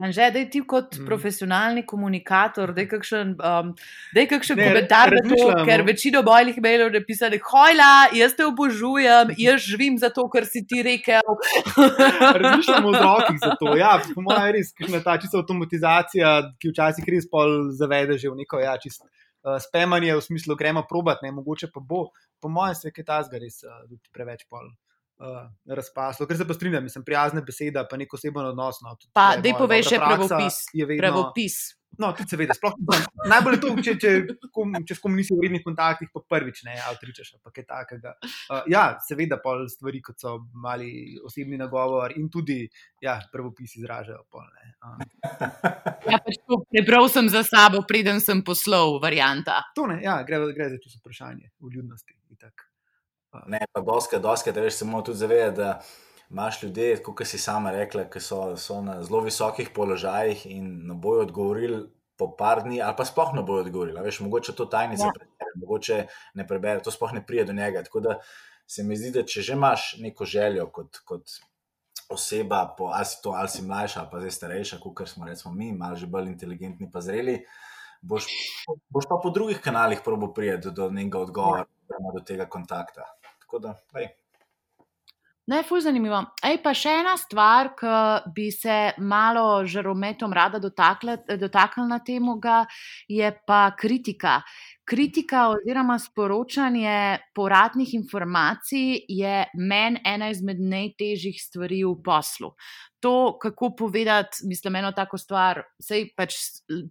[0.00, 1.06] Anže, da je ti kot mm.
[1.06, 3.74] profesionalni komunikator, da je kakšen, um,
[4.16, 9.34] kakšen ne, komentar na to, ker večino mojih mailov je pisalo: Hojla, jaz te obožujem,
[9.44, 11.36] jaz živim za to, kar si ti rekel.
[12.40, 13.76] Razmišljamo o vzrokih za to.
[13.76, 18.32] Ja, po mojem je res, je ta čista avtomatizacija, ki včasih res pol zavede že
[18.32, 19.04] v neko ja, čist.
[19.40, 22.08] Uh, spemanje v smislu, gremo probat, ne mogoče pa bo.
[22.40, 23.84] Po mojem se je kaj tasga res uh,
[24.16, 24.72] preveč pol
[25.20, 28.80] uh, razpaslo, ker se pa strinjam, sem prijazna beseda, pa neko osebno odnos.
[28.84, 30.64] No, pa, da poveš še pravopis.
[30.98, 31.60] pravopis.
[31.98, 32.76] No, tudi seveda, sploh
[33.28, 34.10] najbolj je to, če, če,
[34.86, 38.14] če s kom nisi v rednih kontaktih, pa prvič ne, avtričeš, pa kaj takega.
[38.22, 42.62] Uh, ja, seveda, pol stvari, kot so mali osebni nagovor in tudi,
[43.02, 44.72] ja, pravopis izražajo pol, ne.
[44.86, 45.04] Uh.
[46.06, 49.60] Ja, pač to prebral sem za sabo, preden sem poslal varianta.
[49.76, 52.16] To ne, ja, gre, gre za čisto vprašanje v ljudnosti.
[52.30, 52.69] Itak.
[53.46, 55.80] Ne, pa doske, doske, da veš, se moramo tudi zavedati, da
[56.30, 60.94] imaš ljudi, kot si sama rekla, ki so, so na zelo visokih položajih in ne
[60.94, 61.84] bojo odgovorili
[62.18, 64.02] po par dni, ali pa sploh ne bojo odgovorili.
[64.04, 65.12] Veš, mogoče to tajnice ja.
[65.14, 66.00] prebere, mogoče
[66.34, 67.84] ne prebere, to sploh ne prije do njega.
[67.86, 68.18] Tako da
[68.66, 71.38] se mi zdi, da če že imaš neko željo kot, kot
[72.10, 75.54] oseba, po, ali si to, ali si mlajša, ali pa zdaj starejša, kot smo recimo
[75.54, 77.38] mi, malo že bolj inteligentni, pa zreli,
[78.02, 78.26] boš,
[78.90, 82.12] boš pa po drugih kanalih probo prijeti do, do nekega odgovora, ja.
[82.14, 83.06] do tega kontakta.
[83.50, 84.06] Tako da, hej.
[85.50, 86.20] Ne, fuz zanimivo.
[86.46, 87.94] Ej, pa še ena stvar, ki
[88.36, 92.36] bi se malo žarometom rada dotaknila na temo,
[93.10, 94.36] je pa kritika.
[94.86, 102.54] Kritika oziroma sporočanje povratnih informacij je meni ena izmed najtežjih stvari v poslu
[103.00, 105.62] to, kako povedati, mislim, eno tako stvar.
[105.80, 106.34] Sej pač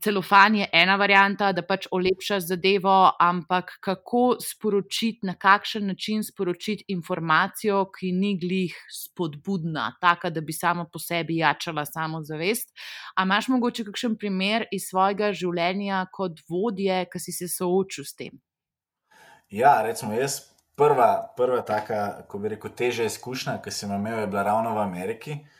[0.03, 6.85] celofan je ena varijanta, da pač olepša zadevo, ampak kako sporočiti, na kakšen način sporočiti
[6.87, 12.73] informacijo, ki ni glih spodbudna, taka, da bi samo po sebi jačala samozavest.
[13.15, 18.15] A imaš mogoče kakšen primer iz svojega življenja kot vodje, ki si se soočil s
[18.17, 18.41] tem?
[19.49, 20.41] Ja, recimo jaz.
[20.79, 24.83] Prva, prva taka, ko bi rekel, težja izkušnja, ki sem imel, je bila ravno v
[24.85, 25.33] Ameriki.
[25.35, 25.55] Uh,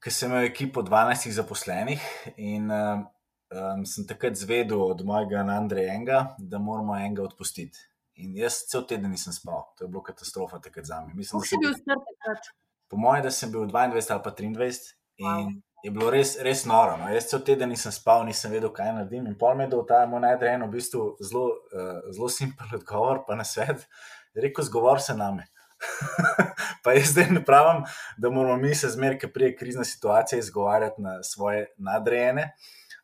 [0.00, 2.04] ker sem imel ekipo 12 zaposlenih
[2.36, 7.78] in um, sem takrat zvedel od mojega Andreja da moramo enega odpustiti.
[8.20, 11.14] In jaz cel teden nisem spal, to je bilo katastrofa takrat za me.
[11.14, 12.50] Mislim, da sem bil star takrat.
[12.90, 14.80] Po mojem, da sem bil 22 ali pa 23
[15.16, 15.52] in wow.
[15.84, 16.96] je bilo res, res noro.
[17.00, 17.08] No.
[17.08, 19.28] Jaz cel teden nisem spal, nisem vedel, kaj naredim.
[19.30, 23.24] In pol me je dal ta moj najdrejen, v bistvu zelo, uh, zelo simpel odgovor,
[23.28, 23.86] pa na svet,
[24.34, 25.48] rekel, zgovor se name.
[26.84, 27.82] pa jaz zdaj ne pravim,
[28.18, 32.50] da moramo mi se zmeraj, ki prije krizne situacije, izgovarjati na svoje nadrejene.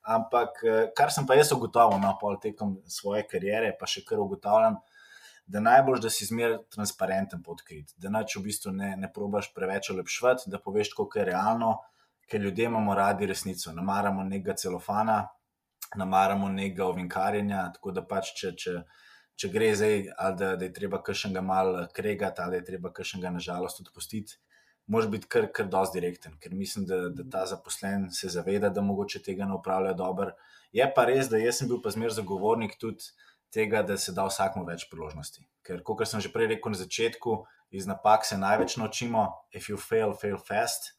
[0.02, 4.20] Ampak, eh, kar sem pa jaz ugotovil, no, pol tekom svoje kariere, pa še kar
[4.22, 4.78] ugotavljam,
[5.46, 9.90] da najbolj, da si zmeraj transparenten, podkrit, da noč v bistvu ne, ne probaš preveč
[9.94, 11.72] olepšati, da poveš, kako je realno,
[12.30, 15.20] ker ljudje imamo radi resnico, ne maramo nekega celofana,
[15.94, 17.68] ne maramo nekega ovinkarjenja.
[17.76, 18.74] Tako da pač, če, če,
[19.36, 20.02] če gre zdaj,
[20.38, 24.38] da, da je treba kršnega malo kregati, ali da je treba kršnega nažalost odpustiti,
[24.86, 28.84] moraš biti kar, kar dosti direkten, ker mislim, da, da ta zaposlen se zaveda, da
[28.84, 30.32] mogoče tega ne upravlja dobro.
[30.72, 33.10] Je pa res, da jaz sem bil pa zmer zagovornik tudi
[33.54, 35.44] tega, da se da vsakmu več priložnosti.
[35.66, 37.38] Ker, kot sem že prej rekel na začetku,
[37.70, 40.95] iz napak se največ naučimo, if you fail, fail fast.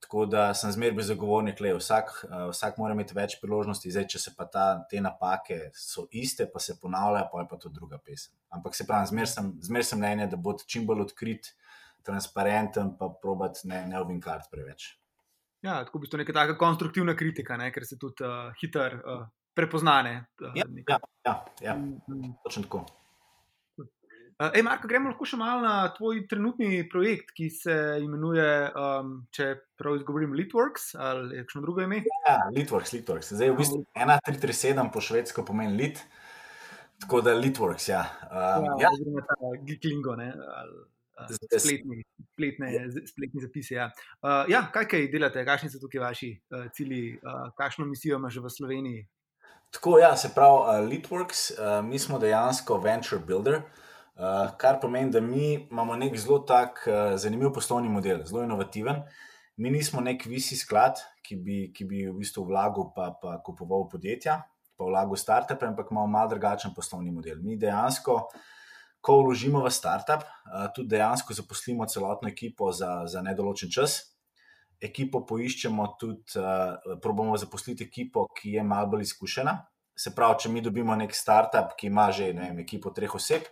[0.00, 4.06] Tako da sem zmeraj bil zagovornik, da vsak, uh, vsak mora imeti več priložnosti, zdaj,
[4.12, 7.72] če se pa ta, te napake so iste, pa se ponavljajo, pa je pa to
[7.74, 8.32] druga pesem.
[8.54, 11.50] Ampak se pravi, zmeraj sem, zmer sem mnenja, da bo čim bolj odkrit,
[12.06, 14.92] transparenten, pa probat ne, ne ovinkart preveč.
[15.66, 19.26] Ja, tako bi to neka taka konstruktivna kritika, ne, ker se tudi uh, hitro uh,
[19.58, 20.14] prepoznane.
[20.38, 21.34] Uh, ja, ja, ja,
[21.66, 21.74] ja.
[21.74, 22.32] Mm, mm.
[22.44, 22.84] točno tako.
[24.38, 28.44] Uh, ej, Marko, gremo lahko še malo na tvoj trenutni projekt, ki se imenuje,
[28.78, 32.04] um, če prav izgovorim, Litworks ali kakšno drugo ime?
[32.22, 33.32] Ja, Litworks, Litworks.
[33.34, 35.98] Zdaj v bistvu 1337 po švedsko pomeni Lit,
[37.02, 37.88] tako da Litworks.
[37.90, 39.24] Ja, um, ja, ja.
[39.26, 40.28] ta Giklingo, ne.
[41.34, 42.70] Spletni, spletne,
[43.10, 43.74] spletni zapisi.
[43.74, 43.88] Ja.
[44.22, 48.30] Uh, ja, kaj kaj delate, kakšni so tukaj vaši uh, cilji, uh, kakšno misijo ima
[48.30, 49.02] že v Sloveniji?
[49.74, 53.58] Tako, ja, se pravi, uh, Litworks, uh, mi smo dejansko venture builder.
[53.66, 53.84] Uh,
[54.18, 59.04] Uh, kar pomeni, da mi imamo nek zelo tak, uh, zanimiv poslovni model, zelo inovativen.
[59.62, 63.86] Mi nismo nek visi sklad, ki bi, ki bi v bistvu vlagal, pa, pa kupoval
[63.92, 64.34] podjetja,
[64.74, 67.38] pa vlagal startupe, ampak imamo malo drugačen poslovni model.
[67.46, 68.16] Mi dejansko,
[68.98, 74.00] ko vložimo v startup, uh, tudi dejansko zaposlimo celotno ekipo za, za nedoločen čas.
[74.82, 79.54] Ekipo poiščemo tudi, uh, probujemo zaposliti ekipo, ki je malo bolj izkušena.
[79.94, 83.46] Se pravi, če mi dobimo nek startup, ki ima že vem, ekipo treh oseb,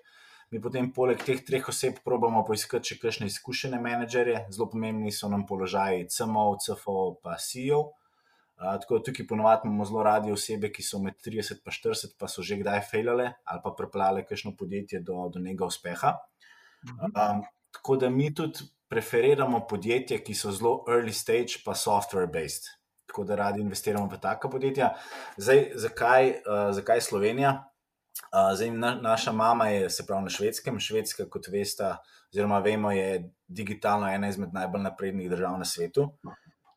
[0.57, 5.29] mi potem poleg teh treh oseb probujemo poiskati še kakšne izkušene menedžerje, zelo pomembni so
[5.29, 7.83] nam položaji CMO, CFO, pa CEO.
[8.57, 12.14] Uh, tako da tukaj ponovadi imamo zelo radi osebe, ki so med 30 in 40,
[12.16, 16.14] pa so že kdaj fejlale ali pa preplale kakšno podjetje do, do njega uspeha.
[16.88, 17.45] Um,
[17.77, 22.73] tako da mi tudi preferiramo podjetja, ki so zelo early stage, pa software based.
[23.05, 24.95] Tako da radi investiramo v taka podjetja.
[25.37, 26.37] Zdaj, zakaj,
[26.81, 27.59] zakaj Slovenija?
[28.55, 30.81] Zdaj, na, naša mama je, se pravi, na švedskem.
[30.81, 31.94] Švedska, kot veste,
[32.33, 36.11] oziroma vemo, je digitalno ena izmed najbolj naprednih držav na svetu.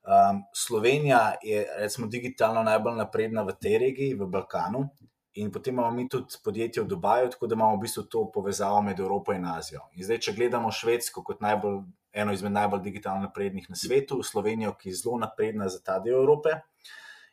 [0.10, 4.88] Um, Slovenija je, recimo, digitalno najbolj napredna v tej regiji, v Balkanu.
[5.34, 8.82] In potem imamo mi tudi podjetje v Dubaju, tako da imamo v bistvu to povezavo
[8.82, 9.86] med Evropo in Azijo.
[9.94, 14.74] In zdaj, če gledamo Švedsko kot najbolj, eno izmed najbolj digitalno naprednih na svetu, Slovenijo,
[14.74, 16.90] ki je zelo napredna za ta del Evrope, uh,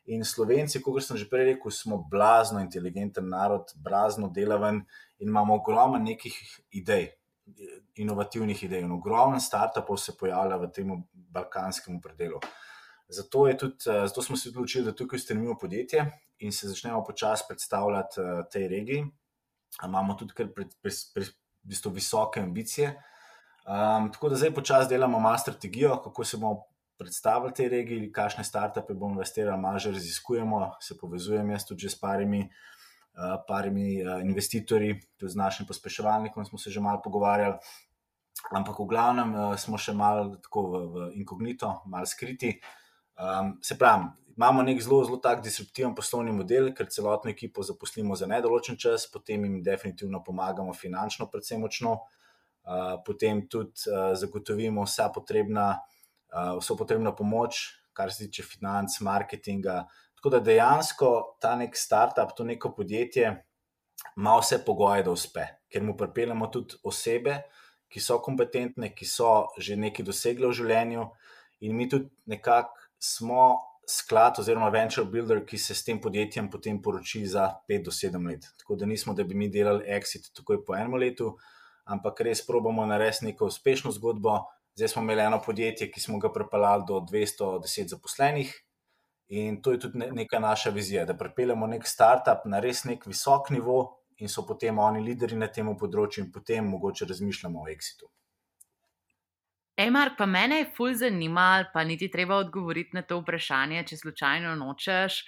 [0.06, 4.84] In Slovenci, kot sem že prej rekel, smo blazno inteligenten narod, blazno delaven
[5.18, 6.36] in imamo ogromno nekih
[6.70, 7.10] idej,
[7.98, 8.84] inovativnih idej.
[8.86, 12.38] In ogromno startupov se pojavlja v tem balkanskem predelu.
[13.08, 16.06] Zato, tudi, eh, zato smo se odločili, da tukaj stremimo podjetje
[16.38, 19.04] in se začnemo počasi predstavljati uh, tej regiji.
[19.84, 21.24] Imamo tudi kar pre, pre, pre,
[21.64, 22.90] pre, visoke ambicije.
[23.66, 26.66] Um, tako da zdaj počasi delamo malo strategijo, kako se bomo
[26.98, 31.98] predstavili tej regiji, kakšne startupe bomo investirali, malo že raziskujemo, se povezujem jaz tudi s
[32.00, 37.58] parimi, uh, parimi uh, investitorji, tudi z našim pospeševalnikom smo se že malo pogovarjali.
[38.52, 42.60] Ampak v glavnem uh, smo še malo tako v, v inkognito, malo skriti.
[43.16, 48.16] Um, se pravi, imamo nek zelo, zelo tak disruptiven poslovni model, ker celotno ekipo zaposlimo
[48.16, 54.84] za nedoločen čas, potem jim definitivno pomagamo finančno, predvsem močno, uh, potem tudi uh, zagotovimo
[54.84, 55.80] vsa potrebna
[56.32, 57.62] vso potrebno pomoč,
[57.96, 59.84] kar se tiče financ, marketinga.
[60.16, 61.10] Tako da dejansko
[61.40, 63.30] ta nek startup, to neko podjetje,
[64.16, 67.38] ima vse pogoje, da uspe, ker mu pripeljemo tudi osebe,
[67.88, 71.06] ki so kompetentne, ki so že nekaj dosegle v življenju,
[71.60, 73.46] in mi tudi nekako smo
[73.88, 78.26] sklad oziroma venture builder, ki se s tem podjetjem potem poroči za 5 do 7
[78.26, 78.48] let.
[78.58, 81.36] Tako da nismo, da bi mi delali exit takoj po enem letu,
[81.84, 84.40] ampak res probamo narediti neko uspešno zgodbo.
[84.76, 88.50] Zdaj smo imeli eno podjetje, ki smo ga pripeljali do 210 zaposlenih,
[89.28, 93.50] in to je tudi neka naša vizija, da pripeljemo nek startup na res nek visok
[93.50, 93.78] nivo,
[94.18, 98.10] in so potem oni lideri na tem področju, in potem mogoče razmišljamo o exitu.
[99.76, 103.96] Ej, Mark, pa mene je fulj zanimalo, pa niti treba odgovoriti na to vprašanje, če
[103.96, 105.18] slučajno nočeš.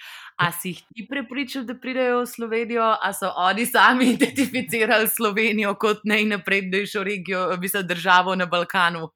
[0.41, 5.75] A si jih ti prepričal, da pridejo v Slovenijo, a so oni sami identificirali Slovenijo
[5.77, 9.11] kot najnaprednejšo regijo, bi se državo na Balkanu?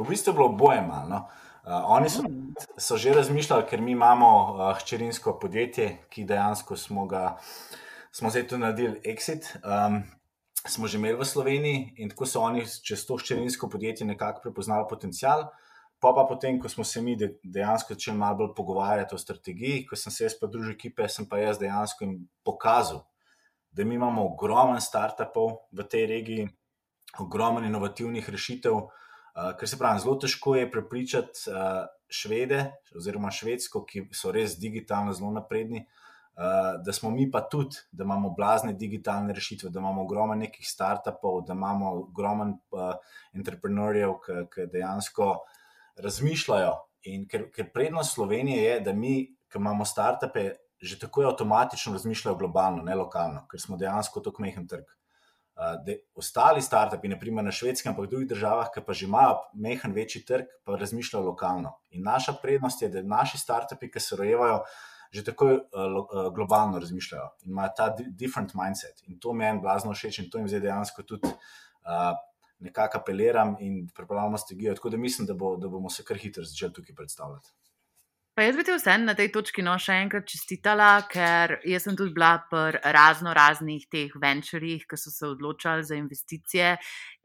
[0.00, 1.08] V bistvu je bilo oboje malo.
[1.08, 1.28] No.
[1.60, 2.54] Uh, oni so, hmm.
[2.78, 7.36] so že razmišljali, ker mi imamo uh, hčerinsko podjetje, ki dejansko smo ga,
[8.12, 9.44] smo zdaj tu naredili exit.
[9.60, 10.02] Um,
[10.66, 14.88] smo že imeli v Sloveniji in tako so oni čez to hčerinsko podjetje nekako prepoznali
[14.88, 15.50] potencial.
[16.00, 17.12] Pa pa potem, ko smo se mi
[17.44, 21.28] dejansko začeli malo bolj pogovarjati o strategiji, ko sem se jaz pa družil ekipe, sem
[21.28, 23.04] pa jaz dejansko jim pokazal,
[23.70, 26.48] da mi imamo ogromen startupov v tej regiji,
[27.20, 28.80] ogromen inovativnih rešitev.
[28.80, 32.64] Uh, ker se pravi, zelo težko je prepričati uh, švede,
[32.96, 38.04] oziroma švedsko, ki so res digitalno zelo napredni, uh, da smo mi pa tudi, da
[38.04, 42.94] imamo blazne digitalne rešitve, da imamo ogromno nekih startupov, da imamo ogromno uh,
[43.32, 44.16] entrepreneurjev,
[44.54, 45.32] ki dejansko
[46.00, 46.74] razmišljajo.
[47.10, 49.14] In ker, ker prednost Slovenije je, da mi,
[49.50, 54.66] ki imamo startupe, že tako avtomatično razmišljajo globalno, ne lokalno, ker smo dejansko tako mehen
[54.68, 54.88] trg
[55.60, 59.92] da ostali startupi, naprimer na švedskem, pa v drugih državah, ki pa že imajo mehen
[59.92, 61.74] večji trg, pa razmišljajo lokalno.
[61.90, 64.62] In naša prednost je, da naši startupi, ki se rojevajo,
[65.12, 69.02] že tako uh, globalno razmišljajo in imajo ta different mindset.
[69.06, 72.14] In to en blazno všeč in to jim zdaj dejansko tudi uh,
[72.60, 74.74] nekako apeliram in pripravljamo strategijo.
[74.74, 77.52] Tako da mislim, da, bo, da bomo se kar hitro začeli tukaj predstavljati.
[78.40, 81.92] Pa jaz bi ti vse na tej točki no še enkrat čestitala, ker jaz sem
[81.92, 86.70] tudi bila pri razno raznih teh venturjih, ki so se odločali za investicije.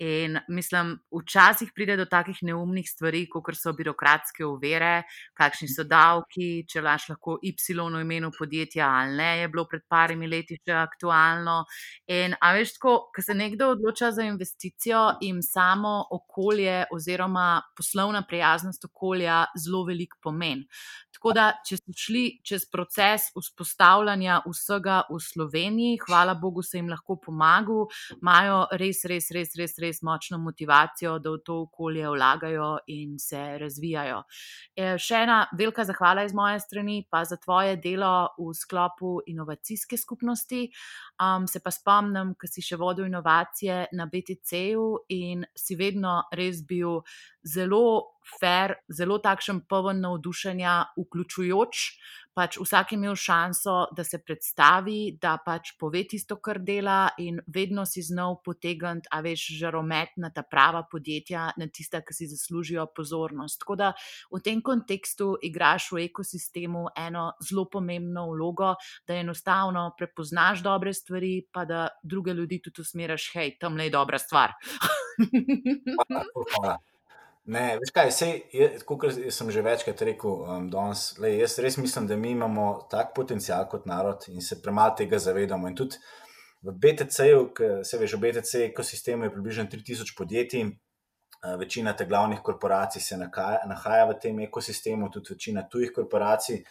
[0.04, 5.06] In mislim, včasih pride do takih neumnih stvari, kot so birokratske uvere,
[5.40, 9.88] kakšni so davki, če laš lahko Y v imenu podjetja ali ne, je bilo pred
[9.88, 11.64] parimi leti še aktualno.
[12.12, 18.84] In a veš, ko se nekdo odloča za investicijo, jim samo okolje oziroma poslovna prijaznost
[18.92, 20.68] okolja zelo velik pomen.
[21.16, 26.90] Tako da, če so šli čez proces vzpostavljanja vsega v Sloveniji, hvala Bogu, se jim
[26.92, 27.86] lahko pomaga,
[28.20, 33.42] imajo res, res, res, res, res močno motivacijo, da v to okolje vlagajo in se
[33.62, 34.22] razvijajo.
[34.76, 39.98] E, še ena velika zahvala iz moje strani, pa za tvoje delo v sklopu inovacijske
[39.98, 40.66] skupnosti.
[41.22, 46.60] Um, se pa spomnim, ko si še vodil inovacije na BTC-ju in si vedno res
[46.68, 47.00] bil
[47.46, 51.90] zelo fair, zelo takšen poln navdušenja, vključujoč.
[52.36, 57.38] Pač vsak je imel šanso, da se predstavi, da pač pove tisto, kar dela, in
[57.48, 62.28] vedno si znal potegniti, a veš, žaromet na ta prava podjetja, na tista, ki si
[62.28, 63.62] zaslužijo pozornost.
[63.64, 63.94] Tako da
[64.34, 68.74] v tem kontekstu igraš v ekosistemu eno zelo pomembno vlogo,
[69.08, 73.96] da enostavno prepoznaš dobre stvari, pa da druge ljudi tudi usmeriš, hej, tam le je
[73.96, 74.60] dobra stvar.
[75.96, 76.76] Hvala, hvala.
[77.46, 81.76] Ne, veš kaj, sej, je, kot sem že večkrat rekel, um, danes, le, jaz res
[81.78, 85.70] mislim, da mi imamo tak potencial kot narod in se premalo tega zavedamo.
[85.70, 86.00] In tudi
[86.66, 87.44] v BTC-ju,
[87.86, 93.18] se veš, v BTC ekosistemu je približno 3000 podjetij, uh, večina teh glavnih korporacij se
[93.22, 96.64] nahaja, nahaja v tem ekosistemu, tudi večina tujih korporacij.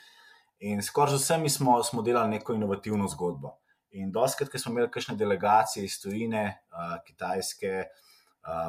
[0.66, 3.60] In skoraj z vsemi smo, smo delali neko inovativno zgodbo.
[3.94, 7.84] In doskrat, ko smo imeli kakšne delegacije iz Tunisa, uh, Kitajske,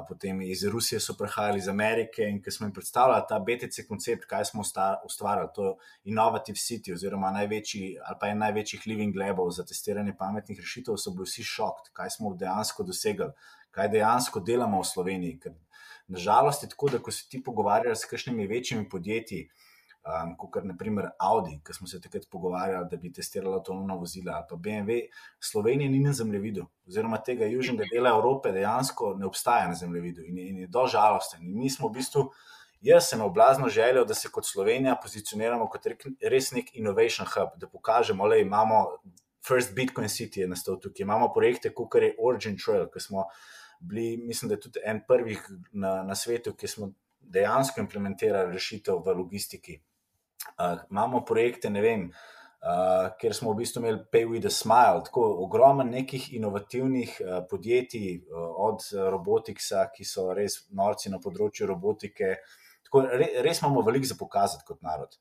[0.08, 4.26] potem iz Rusije so prihajali iz Amerike in ki smo jim predstavljali ta BTC koncept,
[4.26, 4.64] kaj smo
[5.06, 5.74] ustvarjali, to je
[6.12, 11.12] Innovative City, oziroma največji ali pa en največjih living labov za testiranje pametnih rešitev, so
[11.12, 13.32] bili vsi šokti, kaj smo dejansko dosegli,
[13.72, 15.40] kaj dejansko delamo v Sloveniji.
[15.44, 15.60] Ker
[16.08, 19.50] Nažalost je tako, da ko se ti pogovarjaš s kakšnimi večjimi podjetji,
[20.06, 24.38] um, kot je naprimer Audi, ki smo se takrat pogovarjali, da bi testirali avtonomna vozila,
[24.38, 24.99] ali pa BMW,
[25.39, 30.38] Slovenija ni na zemljevidu, oziroma tega južnega dela Evrope dejansko ne obstaja na zemljevidu in,
[30.39, 31.43] in je do žalosten.
[31.43, 32.30] In mi smo v bistvu.
[32.86, 35.88] Jaz sem oblazno želel, da se kot Slovenija pozicioniramo kot
[36.22, 38.84] res nek innovation hub, da pokažemo, da imamo
[39.47, 43.26] First Bitcoin City je nastal tukaj, imamo projekte, kot je Origin Trail, ki smo
[43.80, 45.41] bili, mislim, da je tudi en prvih
[45.72, 49.80] na, na svetu, ki smo dejansko implementirali rešitev v logistiki.
[50.56, 55.04] Uh, imamo projekte, ne vem, uh, kjer smo v bistvu imeli Pay with a Smile,
[55.06, 61.68] tako ogromno nekih inovativnih uh, podjetij, uh, od robotiksa, ki so res norci na področju
[61.70, 62.38] robotike.
[62.88, 65.18] Tako, re, res imamo veliko za pokazati kot narod.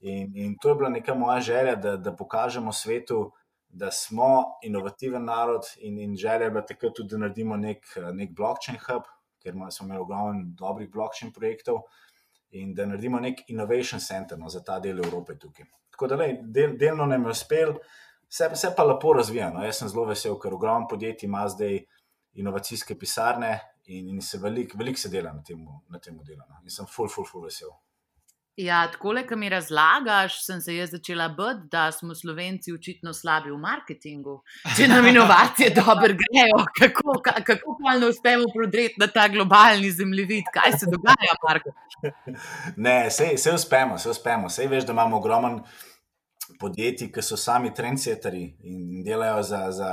[0.00, 3.32] In, in to je bila neka moja želja, da, da pokažemo svetu,
[3.68, 8.32] da smo inovativen narod, in, in želja je bila takrat tudi, da naredimo nek, nek
[8.36, 9.08] blockchain hub,
[9.42, 11.82] ker smo imeli ogromno dobrih blockchain projektov,
[12.50, 15.66] in da naredimo nek innovation center no, za ta del Evrope tukaj.
[15.90, 17.72] Tako da, lej, del, delno nam je uspel,
[18.28, 19.64] vse, vse pa lepo razvijano.
[19.64, 21.80] Jaz sem zelo vesel, ker ogromno podjetij ima zdaj
[22.36, 26.42] inovacijske pisarne, in, in se veliko velik se dela na tem, na tem delu.
[26.48, 26.60] No.
[26.62, 27.72] In sem full, full, full vesel.
[28.56, 33.12] Ja, tako le, ki mi razlagaš, sem se jaz začela bati, da smo Slovenci očitno
[33.12, 34.38] slabi v marketingu.
[34.76, 40.78] Če nam inovacije dobro grejo, kako, kako ne uspemo prodreti na ta globalni zemljevid, kaj
[40.78, 41.74] se dogaja, Marko?
[42.76, 44.48] Ne, vse uspemo, vse uspemo.
[44.48, 45.60] Vse veš, da imamo ogromen
[46.60, 49.66] podjetij, ki so sami trendseteri in delajo za.
[49.70, 49.92] za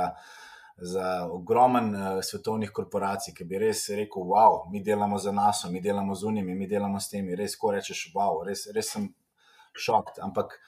[0.76, 5.80] za ogromen uh, svetovnih korporacij, ki bi res rekel: Wow, mi delamo za nas, mi
[5.80, 7.36] delamo z unimi, mi delamo s temi.
[7.36, 9.08] Res, ko rečeš, wow, res, res sem
[9.72, 10.18] šokt.
[10.22, 10.58] Ampak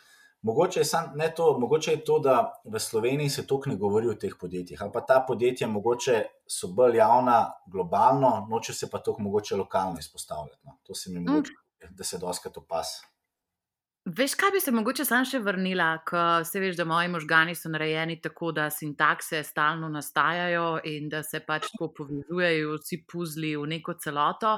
[0.46, 4.14] mogoče je, sam, to, mogoče je to, da v Sloveniji se toliko ne govori o
[4.14, 4.82] teh podjetjih.
[4.82, 9.98] Ali pa ta podjetja mogoče so bolj javna, globalno, noče se pa toliko mogoče lokalno
[9.98, 10.60] izpostavljati.
[10.64, 10.78] No.
[10.82, 11.30] To se mi mm.
[11.30, 11.52] mogoče,
[11.90, 13.00] da se doskrat opas.
[14.06, 17.66] Veš, kaj bi se mogoče sam še vrnila, ker se veš, da moji možgani so
[17.72, 23.64] narejeni tako, da sintakse stalno nastajajo in da se pač tako povezujejo vsi puzli v
[23.72, 24.52] neko celoto.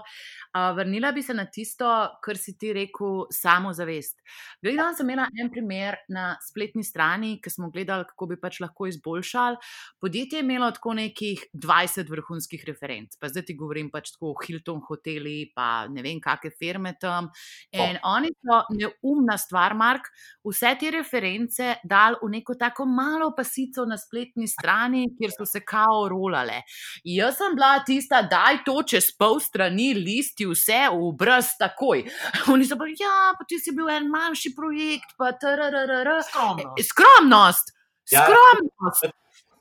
[0.53, 1.89] Vrnila bi se na tisto,
[2.21, 4.21] kar si ti rekel, samozavest.
[4.61, 8.91] Gledala sem imela en primer na spletni strani, ki smo gledali, kako bi pač lahko
[8.93, 9.57] izboljšali.
[10.05, 14.39] Podjetje je imelo tako nekih 20 vrhunskih referenc, pa zdaj ti govorim pač tako o
[14.45, 17.33] Hilton hoteli, pa ne vem, kakšne firme tam.
[17.73, 18.13] In oh.
[18.13, 20.09] oni so neumna stvar, Mark,
[20.45, 25.63] vse te reference dal v neko tako malo pasico na spletni strani, kjer so se
[25.65, 26.63] kao rolale.
[27.05, 32.05] Jaz sem bila tista, da je to čez pol strani listi, vse v brz takoj.
[32.53, 36.15] Oni so bili, ja, pa ti si bil en manjši projekt, pa trrrr.
[36.29, 36.89] Skromnost.
[36.93, 37.75] Skromnost.
[38.11, 39.11] Ja, Skromnost.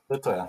[0.08, 0.48] To je to, ja.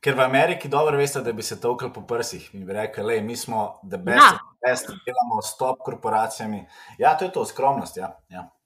[0.00, 3.22] Ker v Ameriki dobro veste, da bi se tokal po prsih in bi rekli, da
[3.22, 4.49] mi smo the best, ja.
[4.66, 6.66] Best, delamo s top korporacijami.
[6.98, 7.96] Ja, to je to, skromnost.
[7.96, 8.16] Ja.
[8.28, 8.59] Ja.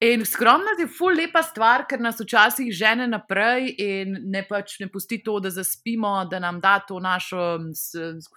[0.00, 4.86] In skromnost je ful lepa stvar, ker nas včasih žene naprej in ne pač ne
[4.88, 7.58] pusti to, da zaspimo, da nam da to našo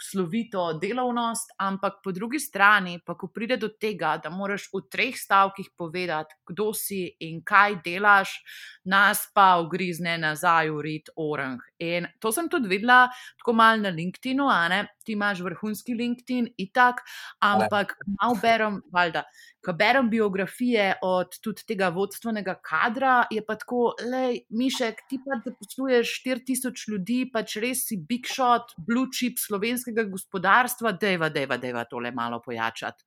[0.03, 5.16] slovito delovnost, ampak po drugi strani, pa ko pride do tega, da moraš v treh
[5.16, 8.36] stavkih povedati, kdo si in kaj delaš,
[8.84, 11.64] nas pa ugrizne nazaj v rit orang.
[11.80, 13.07] In to sem tudi videla,
[13.39, 17.05] tako malo na LinkedIn-u, a ne, ti imaš vrhunski LinkedIn, itak,
[17.39, 19.24] ampak malo berem, valjda
[19.66, 25.39] ko berem biografije od tudi tega vodstvenega kadra, je pa tako, lej, Mišek, ti pa
[25.45, 31.86] zaposluješ 4000 ljudi, pač res si big shot, blue chip slovenskega gospodarstva, deva, deva, deva
[31.89, 33.05] tole malo pojačati.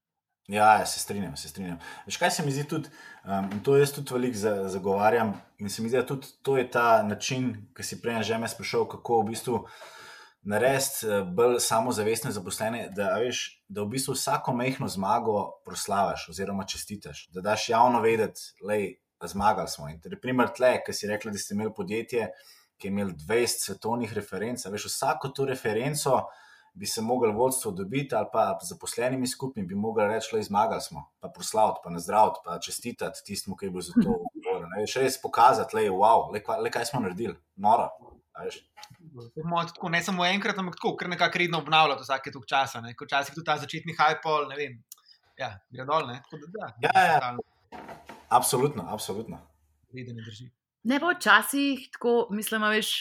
[0.49, 1.79] Ja, ja, se strinjam, se strinjam.
[2.07, 2.91] Veš, kaj se mi zdi tudi,
[3.25, 4.39] um, in to jaz tudi veliko
[4.71, 8.39] zagovarjam, in se mi zdi, da tudi to je ta način, ki si prej že
[8.39, 9.65] me sprašal, kako v bistvu
[10.47, 16.67] narediti eh, bolj samozavestne zaposlene, da, veš, da v bistvu vsako mehko zmago proslavaš oziroma
[16.67, 18.53] čestitaš, da daš javno vedeti,
[19.21, 19.89] da zmagali smo.
[19.91, 22.31] In torej, primer tle, ki si rekli, da ste imeli podjetje,
[22.79, 26.21] ki je imelo 20 svetovnih referenc, veš, vsako to referenco
[26.77, 31.07] bi se mogli vodstvo dobiti, ali pa zaposlenimi skupni bi mogli reči, da zmagali smo,
[31.21, 34.85] pa proslaviti, pa nazdraviti, pa čestitati tistemu, ki je bil za to odgovoren.
[34.97, 37.89] Res pokazati, da je wow, le, le kaj smo naredili, noro.
[38.37, 42.83] Tako, ne samo enkrat, ampak tako, kar nekako redno obnavljati vsake tok časa.
[43.01, 44.79] Včasih tudi ta začetni hypol, ne vem,
[45.41, 46.09] ja, gre dol.
[46.11, 46.21] Ne?
[46.31, 47.83] Tako, da, ja, ja, ja.
[48.29, 49.41] Absolutno, absolutno.
[49.93, 50.05] Ne,
[50.83, 52.97] ne bo včasih tako, mislim, veš.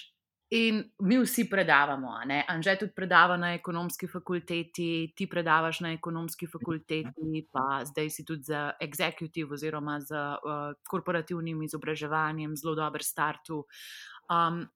[0.54, 2.12] In mi vsi predavamo,
[2.48, 8.44] Anže tudi predava na ekonomski fakulteti, ti predavaš na ekonomski fakulteti, pa zdaj si tudi
[8.44, 13.50] za executive oziroma za uh, korporativnim izobraževanjem zelo dober start.
[13.50, 14.68] Um,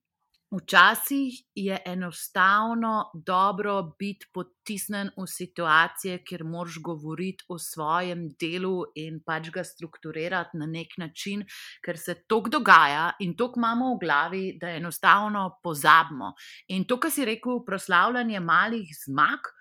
[0.51, 9.19] Včasih je enostavno dobro biti potisnen v situacije, kjer moraš govoriti o svojem delu in
[9.25, 11.45] pač ga strukturirati na nek način,
[11.85, 16.33] ker se to dogaja in to imamo v glavi, da enostavno pozabimo.
[16.67, 19.53] In to, kar si rekel, proslavljanje malih zmag.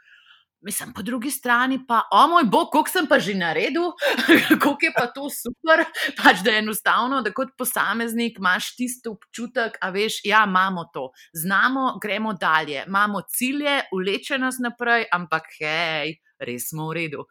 [0.61, 3.93] Mislim, po drugi strani pa, o moj bog, koliko sem pa že naredil,
[4.63, 5.85] koliko je pa to super.
[6.19, 11.11] Pač, da je enostavno, da kot posameznik imaš tisti občutek, a veš, ja, imamo to,
[11.33, 17.25] znamo, gremo dalje, imamo cilje, uleče nas naprej, ampak hej, res smo v redu.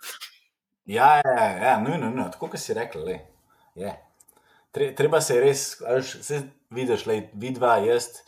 [0.88, 3.20] Ja, ja, ja, ja nujno, nujno, tako kot si rekel, le.
[3.76, 3.92] Je.
[4.96, 8.22] Treba se res, vse vidiš, le, vidva, jaz.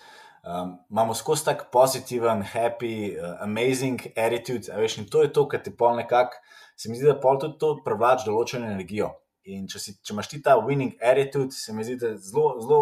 [0.44, 5.64] Um, imamo skozi tako pozitiven, happy, uh, amazing attitude, veš, in to je to, kar
[5.64, 6.40] ti pol nekako,
[6.80, 9.12] se mi zdi, da pol tudi to privlači določeno energijo.
[9.52, 12.80] In če, si, če imaš ti ta winning attitude, se mi zdi, da zelo, zelo,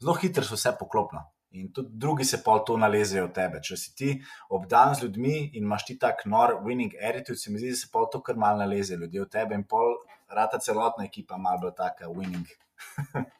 [0.00, 1.26] zelo hitro se vse poklopno.
[1.58, 3.60] In tudi drugi se pol to nalezejo od tebe.
[3.64, 4.10] Če si ti
[4.52, 7.88] obdan z ljudmi in imaš ti tak nor winning attitude, se mi zdi, da se
[7.92, 9.96] pol to kar mal naleze ljudi od tebe in pol
[10.28, 12.48] rata celotna ekipa mal bo taka winning.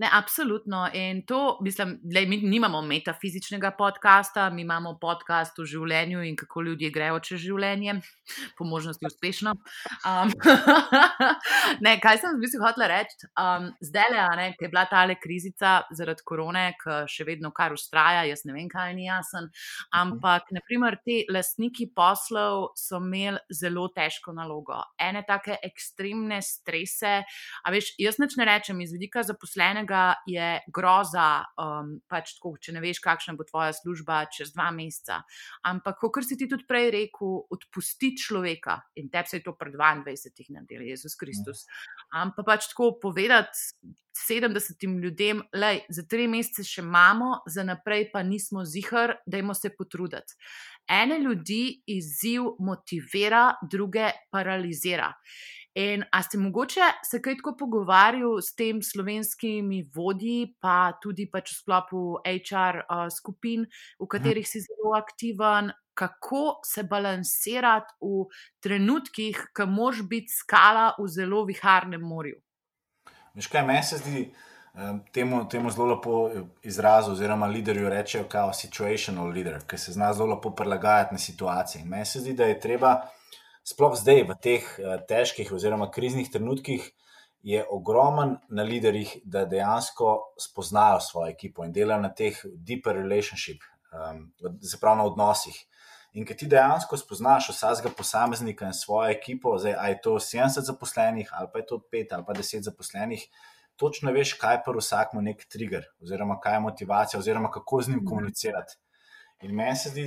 [0.00, 0.88] Ne, absolutno.
[0.92, 6.62] In to, mislim, da mi nimamo metafizičnega podcasta, mi imamo podcast o življenju in kako
[6.62, 7.98] ljudje grejo čez življenje,
[8.56, 9.52] po možnosti uspešno.
[10.08, 10.32] Um,
[11.84, 13.28] ne, kaj sem v bistvu hotel reči?
[13.36, 17.76] Um, zdaj le, ki je bila ta le krizica zaradi korone, ki še vedno kar
[17.76, 19.50] ustraja, jaz ne vem, kaj ni jasen.
[20.00, 27.18] Ampak, naprimer, ti lastniki poslov so imeli zelo težko nalogo, ene take ekstremne strese.
[27.20, 32.54] A veš, jaz neč ne rečem iz vidika zaposlenega tega je groza, um, pač tako,
[32.62, 35.22] če ne veš, kakšna bo tvoja služba čez dva meseca.
[35.66, 39.74] Ampak, kot si ti tudi prej rekel, odpusti človeka in tebi se je to pred
[39.74, 41.66] 22 naredil, Jezus Kristus.
[42.14, 43.58] Ampak pač tako povedati
[44.14, 49.54] 70 ljudem, da za tri mesece še imamo, za naprej pa nismo zihar, da jim
[49.54, 50.36] se potruditi.
[50.90, 55.12] Ene ljudi izziv motivira, druge paralizira.
[55.78, 61.52] In a ste mogoče se kaj tako pogovarjali s tem slovenskimi vodji, pa tudi pač
[61.52, 63.68] v sklopu HR uh, skupin,
[64.00, 68.26] v katerih si zelo aktiven, kako se balansirati v
[68.58, 72.40] trenutkih, ko moš biti skala v zelo viharnem morju?
[73.38, 74.24] Veš kaj, meni se zdi
[75.12, 76.30] temu, temu zelo lepo
[76.62, 81.84] izrazu, oziroma liderju rečejo, kao situational leader, ki se zna zelo lepo prilagajati na situacije.
[81.84, 83.00] Meni se zdi, da je treba
[83.64, 86.92] sploh zdaj, v teh uh, težkih oziroma kriznih trenutkih,
[87.42, 93.62] je ogromen na liderjih, da dejansko spoznajo svojo ekipo in delajo na teh deeper relationship,
[93.92, 94.26] um,
[94.60, 95.56] zaprav na odnosih.
[96.12, 101.30] In ki ti dejansko spoznaš vsakega posameznika in svojo ekipo, zdaj je to 70 zaposlenih,
[101.32, 103.24] ali pa je to 5 ali pa 10 zaposlenih,
[103.80, 108.02] točno veš, kaj pa vsakmu nek trigger, oziroma kaj je motivacija, oziroma kako z njim
[108.02, 108.08] mhm.
[108.08, 108.76] komunicirati.
[109.40, 110.04] In meni se zdi,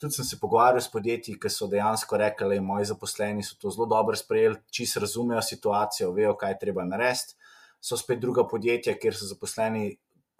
[0.00, 3.70] tudi sem se pogovarjal s podjetji, ki so dejansko rekli, da moji zaposleni so to
[3.70, 7.36] zelo dobro sprejeli, čisto razumejo situacijo, vejo, kaj je treba narediti.
[7.80, 9.92] So spet druga podjetja, kjer so zaposleni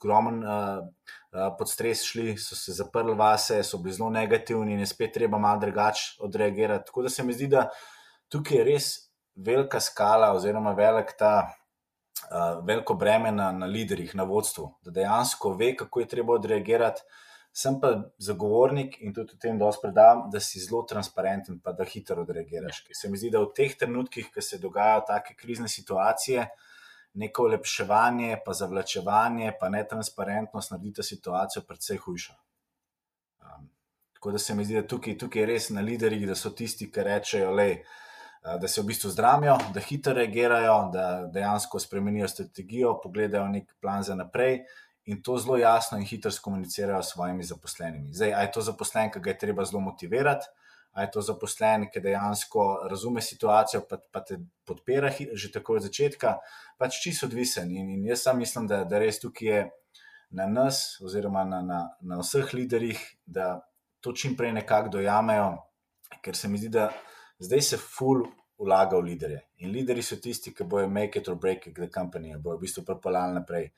[0.03, 4.83] gromen uh, uh, pod stres šli, so se zaprli vase, so bili zelo negativni in
[4.83, 6.87] je spet treba malo drugače odreagirati.
[6.91, 7.69] Tako da se mi zdi, da
[8.29, 8.91] tukaj je res
[9.35, 11.53] velika skala, oziroma velik ta.
[12.19, 17.03] Uh, veliko breme na, na liderjih, na vodstvu, da dejansko ve, kako je treba odreagirati,
[17.59, 17.89] Sem pa
[18.23, 22.85] zagovornik in tudi v tem dosti predam, da si zelo transparenten, pa da hitro odreagiraš.
[22.87, 26.45] Ker se mi zdi, da v teh trenutkih, ko se dogajajo take krizne situacije,
[27.19, 32.37] neko olepševanje, pa zavlačevanje, pa netransparentnost naredi ta situacijo precej hujša.
[33.43, 33.67] Um,
[34.15, 36.93] tako da se mi zdi, da tukaj, tukaj je res na liderjih, da so tisti,
[36.93, 37.81] ki rečejo, lej,
[38.43, 44.03] da se v bistvu zdramijo, da hitro reagirajo, da dejansko spremenijo strategijo, pogledajo nek plan
[44.03, 44.63] za naprej
[45.09, 48.13] in to zelo jasno in hitro komunicirajo s svojimi zaposlenimi.
[48.13, 50.47] Zdaj, ali je to zaposlen, ki ga je treba zelo motivirati,
[50.93, 55.83] ali je to zaposlen, ki dejansko razume situacijo, pa, pa te podpira že tako od
[55.83, 56.37] začetka,
[56.79, 57.71] pač čisto odvisen.
[57.71, 59.63] In, in jaz sam mislim, da, da res tukaj je
[60.31, 63.63] na nas, oziroma na, na, na vseh liderjih, da
[64.01, 65.55] to čim prej nekako dojamejo,
[66.23, 66.91] ker se mi zdi, da
[67.39, 68.27] zdaj se ful.
[68.59, 69.37] Vlaga v lidere.
[69.63, 72.65] In lideri so tisti, ki bojo make it or break it, the company, bojo v
[72.65, 73.69] bistvu propalali naprej.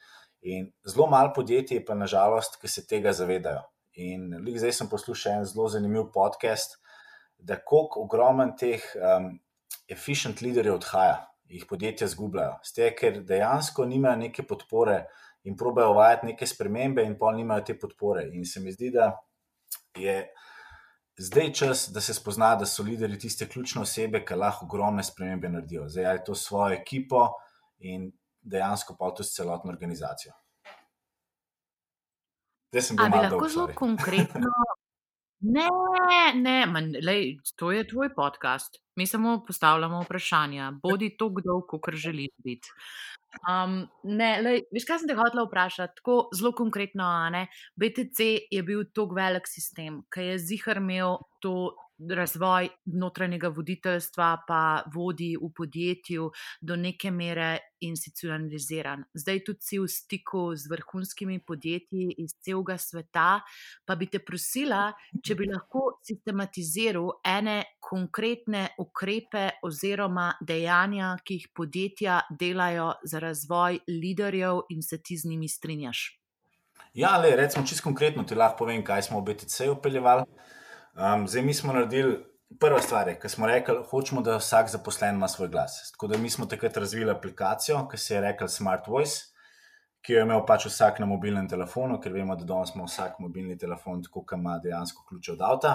[0.40, 3.60] In zelo malo podjetij je pa nažalost, ki se tega zavedajo.
[4.00, 6.78] In zdaj sem poslušal en zelo zanimiv podcast,
[7.36, 9.34] da koliko ogromen teh um,
[9.88, 12.56] efficient leaderjev odhaja, jih podjetja zgubljajo.
[12.64, 15.02] Ste, ker dejansko nimajo neke podpore
[15.44, 18.30] in probejo uvajati neke spremembe, in pa nimajo te podpore.
[18.32, 19.12] In se mi zdi, da
[19.96, 20.22] je
[21.20, 25.48] zdaj čas, da se spozna, da so lideri tiste ključne osebe, ki lahko ogromne spremembe
[25.48, 25.88] naredijo.
[25.88, 27.26] Zdaj je to svojo ekipo
[27.78, 28.10] in
[28.40, 30.32] dejansko pa tudi celotno organizacijo.
[32.72, 33.74] Zdaj sem bil malo lahko dolg, zelo sorry.
[33.74, 34.54] konkretno.
[35.40, 35.64] Ne,
[36.36, 38.76] ne, man, lej, to je tvoj podcast.
[38.96, 40.66] Mi samo postavljamo vprašanja.
[40.82, 42.68] Bodi tako dolg, kot želiš biti.
[43.46, 46.00] Um, ne, lej, veš, kaj sem te hotela vprašati?
[46.00, 47.44] Tako zelo konkretno, a ne.
[47.78, 51.72] BTC je bil tako velik sistem, ki je zihar imel to
[52.08, 56.30] razvoj notranjega voditeljstva, pa vodi v podjetju
[56.60, 59.04] do neke mere institucionaliziran.
[59.14, 63.40] Zdaj tudi si v stiku z vrhunskimi podjetji iz celega sveta,
[63.84, 64.90] pa bi te prosila,
[65.24, 73.80] če bi lahko sistematiziral ene konkretne ukrepe oziroma dejanja, ki jih podjetja delajo za razvoj
[73.88, 76.20] liderjev in se ti z njimi strinjaš.
[76.94, 80.24] Ja, le, recimo, čisto konkretno ti lahko povem, kaj smo v BTC upeljevali.
[81.00, 82.24] Um, zdaj, mi smo naredili
[82.60, 85.92] prva stvar, ki smo rekli, hočemo, da vsak zaposlen ima svoj glas.
[85.92, 89.22] Tako da mi smo takrat razvili aplikacijo, ki se je rekla Smart Voice,
[90.04, 93.16] ki jo je imel pač vsak na mobilnem telefonu, ker vemo, da danes ima vsak
[93.18, 95.72] mobilni telefon, tako da ima dejansko ključe od avta.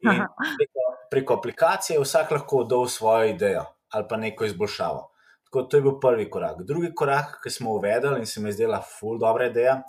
[0.00, 0.20] In
[0.58, 5.10] preko, preko aplikacije je vsak lahko dal svojo idejo ali pa neko izboljšavo.
[5.44, 6.62] Tako to je bil prvi korak.
[6.62, 9.80] Drugi korak, ki smo uvedli in se mi je zdela full dobra ideja,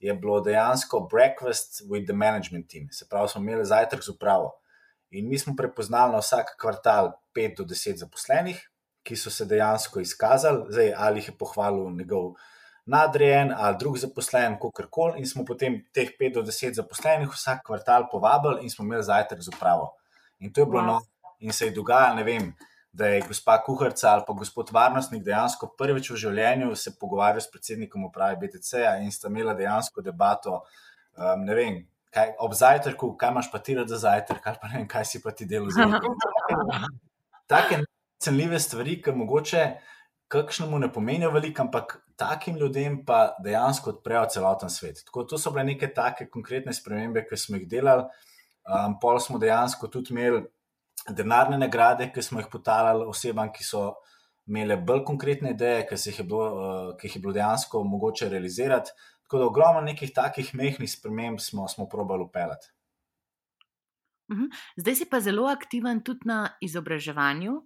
[0.00, 2.88] je bilo dejansko breakfast with the management team.
[2.90, 4.52] Se pravi, smo imeli zajtrk z upravo.
[5.10, 8.70] In mi smo prepoznali na vsak kvartal 5 do 10 zaposlenih,
[9.02, 12.34] ki so se dejansko izkazali, zdaj ali jih je pohvalil njegov
[12.86, 15.18] nadrejen ali drug zaposlen, kako koli.
[15.18, 19.40] In smo potem teh 5 do 10 zaposlenih vsak kvartal povabili in smo imeli zajtrk
[19.40, 19.92] z upravo.
[20.38, 20.86] In to je bilo Wow.
[20.86, 21.04] noč.
[21.40, 22.54] In se je dogajalo, ne vem,
[22.92, 27.50] da je gospa kuharica ali pa gospod varnostnik dejansko prvič v življenju se pogovarjal s
[27.50, 30.64] predsednikom uprave BTC-ja in sta imela dejansko debato.
[31.14, 31.78] Um, ne vem,
[32.14, 35.06] kaj, ob zajtrku, kaj imaš pa ti rad za zajtrk, ali pa ne vem, kaj
[35.06, 36.98] si pa ti delal za zajtrk.
[37.50, 37.80] Take
[38.20, 39.64] cenljive stvari, ki mogoče
[40.30, 45.02] kakšnemu ne pomenijo veliko, ampak takim ljudem pa dejansko odprejo celoten svet.
[45.06, 48.06] Tako, to so bile neke take konkretne spremembe, ki smo jih delali.
[48.70, 50.44] Um, pol smo dejansko tudi imeli
[51.08, 53.94] denarne nagrade, ki smo jih potalali osebam, ki so
[54.46, 58.28] imele bolj konkretne ideje, ki, jih je bilo, uh, ki jih je bilo dejansko mogoče
[58.28, 58.90] realizirati.
[59.22, 62.72] Tako da ogromno nekih takih mehkih sprememb smo, smo probali upeljati.
[64.76, 67.60] Zdaj si pa zelo aktiven tudi na izobraževanju.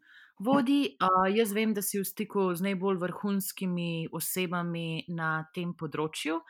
[0.45, 6.41] Vodi, uh, jaz vem, da si v stiku z najbolj vrhunskimi osebami na tem področju,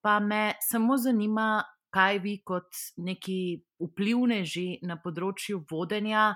[0.00, 3.38] pa me samo zanima, kaj vi kot neki
[3.82, 6.32] vplivneži na področju vodenja,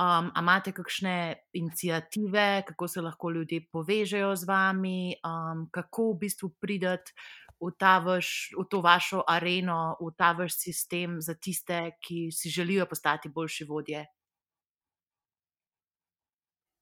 [0.00, 1.16] um, a imate kakšne
[1.52, 7.12] inicijative, kako se lahko ljudje povežejo z vami, um, kako v bistvu prideti
[7.60, 12.86] v, vaš, v to vašo areno, v ta vaš sistem za tiste, ki si želijo
[12.86, 14.06] postati boljši vodje.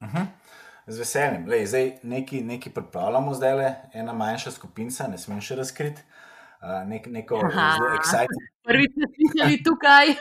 [0.03, 0.27] Uh -huh.
[0.87, 1.47] Z veseljem.
[1.47, 6.03] Lej, zdaj nekaj, nekaj pripravljamo, zdaj le ena manjša skupina, ne smem še razkriti.
[6.63, 7.75] Uh, nek, neko Aha.
[7.75, 8.43] zelo exciting.
[8.71, 10.07] Prvič ste slišali tukaj.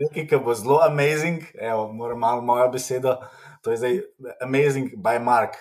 [0.00, 3.22] Nekaj, ki bo zelo amazing, evo, moram malo mojo besedo.
[3.62, 4.00] To je zdaj
[4.42, 5.54] amazing by Mark.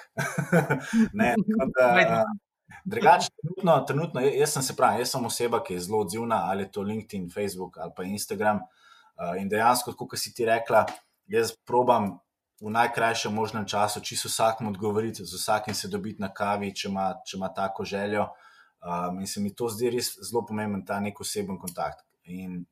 [1.20, 2.26] ne, tako da.
[2.84, 6.66] Drugače, trenutno, trenutno, jaz sem se pravi, jaz sem oseba, ki je zelo odzivna, ali
[6.72, 8.60] to LinkedIn, Facebook ali pa Instagram.
[9.38, 10.86] In dejansko, kot si ti rekla,
[11.30, 12.18] jaz probam
[12.62, 17.14] v najkrajšem možnem času čisto vsakmu odgovoriti, z vsakim se dobiti na kavi, če ima,
[17.26, 18.28] če ima tako željo.
[18.84, 22.04] Um, in se mi to zdi res zelo pomemben, ta nek oseben kontakt.
[22.24, 22.66] In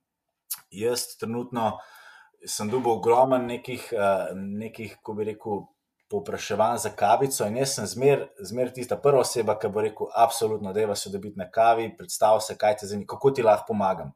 [0.72, 1.78] jaz trenutno
[2.46, 5.64] sem dobil ogromno nekih, uh, nekih, ko bi rekel,
[6.12, 10.74] povpraševanj za kavico, in jaz sem zmer, zmer tista prva oseba, ki bo rekel: Absolutno,
[10.74, 14.12] da se dobiti na kavi, predstav se, kaj te zanima, kako ti lahko pomagam.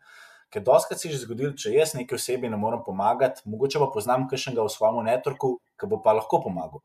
[0.50, 3.90] Ker doskrat se je že zgodilo, če jaz neki osebi ne morem pomagati, mogoče pa
[3.94, 6.84] poznam kakšnega v svojem networku, ki bo pa lahko pomagal.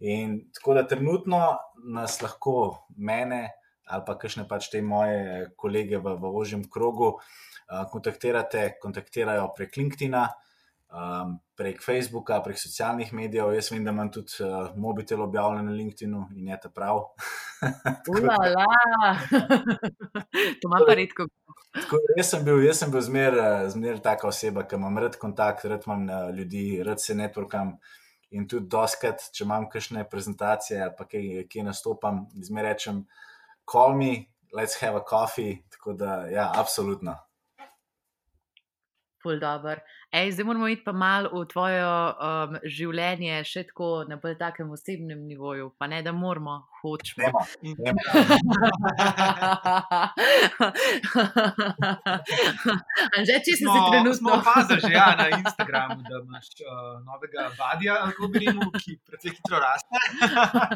[0.00, 1.40] In tako da trenutno
[1.84, 3.48] nas lahko mene
[3.90, 9.74] ali pa kakšne pač te moje kolege v, v ožjem krogu uh, kontaktirate, kontaktirajo prek
[9.76, 10.28] LinkedIna,
[10.90, 13.54] um, prek Facebooka, prek socialnih medijev.
[13.54, 17.02] Jaz vem, da imam tudi uh, mobitel objavljen na LinkedInu in je ta prav.
[18.14, 18.66] Ulala.
[20.60, 21.28] to ima pa redko.
[21.70, 25.14] Tako, jaz sem bil, jaz sem bil zmer, eh, zmer taka oseba, ki imam rad
[25.22, 27.76] kontakt, rad imam eh, ljudi, rad se networkam.
[28.30, 33.04] In tudi doskrat, če imam kakšne prezentacije ali pa kaj, kje nastopam, zmer rečem,
[33.70, 35.60] call me, let's have a coffee.
[35.70, 37.16] Tako da, ja, absolutno.
[39.22, 39.78] Ful dobr.
[40.12, 44.70] Ej, zdaj moramo iti pa malo v tvoje um, življenje, še tako na bolj takem
[44.72, 47.28] osebnem nivoju, pa ne da moramo, hočemo.
[47.62, 48.00] Dajmo, dajmo.
[53.16, 54.28] Anže, če si smo trenutno.
[54.40, 56.70] opazili že ja, na Instagramu, da imaš uh,
[57.04, 59.94] novega vadija, kako bi rekel, ki precej hitro raste.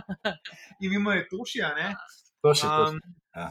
[0.83, 1.87] In mimo je Tošija, ne?
[2.45, 2.99] To še Um,
[3.37, 3.49] ja.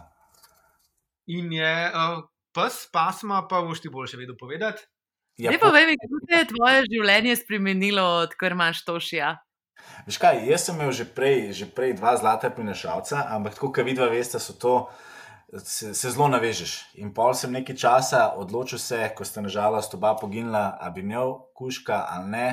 [1.27, 2.19] in je uh,
[2.55, 4.83] pes, pasma, pa boš ti boljše vedel povedati.
[5.37, 9.33] Ja, Ne povej mi, kako se je tvoje življenje spremenilo, odkar imaš tošija.
[10.05, 13.87] Veš kaj, jaz sem imel že prej, že prej dva zlata prinašalca, ampak tako, kot
[13.87, 14.75] vidva, veste, so to,
[15.57, 16.75] se, se zelo navežeš.
[17.01, 21.35] In pol sem nekaj časa odločil se, ko sta nažalost oba poginila, a bi imel
[21.57, 22.47] kuška ali ne.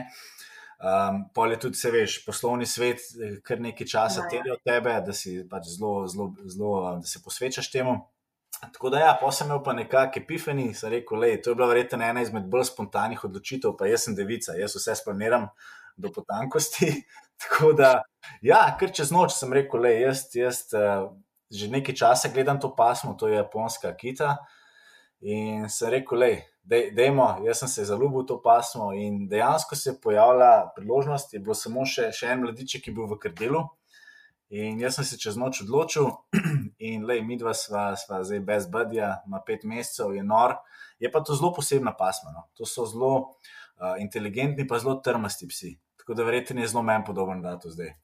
[0.80, 4.94] Um, pol je tudi, se veš, poslovni svet eh, kar nekaj časa terja od tebe,
[5.05, 6.72] da si pač zelo, zelo, zelo,
[7.03, 7.98] da se posvečaš temu.
[8.61, 11.70] Tako da, ja, pa sem imel pa nekakšne epifani, sem rekel, lej, to je bila
[11.70, 15.48] verjetno ena izmed bolj spontanih odločitev, pa jaz sem devica, jaz vse splaniram
[15.96, 16.92] do potankosti.
[17.40, 17.94] Tako da,
[18.44, 21.08] ja, kar čez noč sem rekel, lej, jaz, jaz uh,
[21.50, 24.36] že nekaj časa gledam to pasmo, to je japonska kita.
[25.20, 29.76] In sem rekel, lej, dej, dejmo, jaz sem se zaljubil v to pasmo in dejansko
[29.76, 33.18] se je pojavila priložnost, je bilo samo še, še en mladiček, ki je bil v
[33.24, 33.64] krdelu.
[34.51, 36.09] In jaz sem se čez noč odločil,
[36.90, 40.57] in le, mi dva sva, sva zdaj brez budja, ima pet mesecev, je nor.
[40.98, 42.34] Je pa to zelo posebna pasma.
[42.34, 42.48] No.
[42.59, 45.70] To so zelo uh, inteligentni, pa zelo trmasti psi.
[46.03, 47.94] Tako da verjetno je zelo meni podoben, da to zdaj.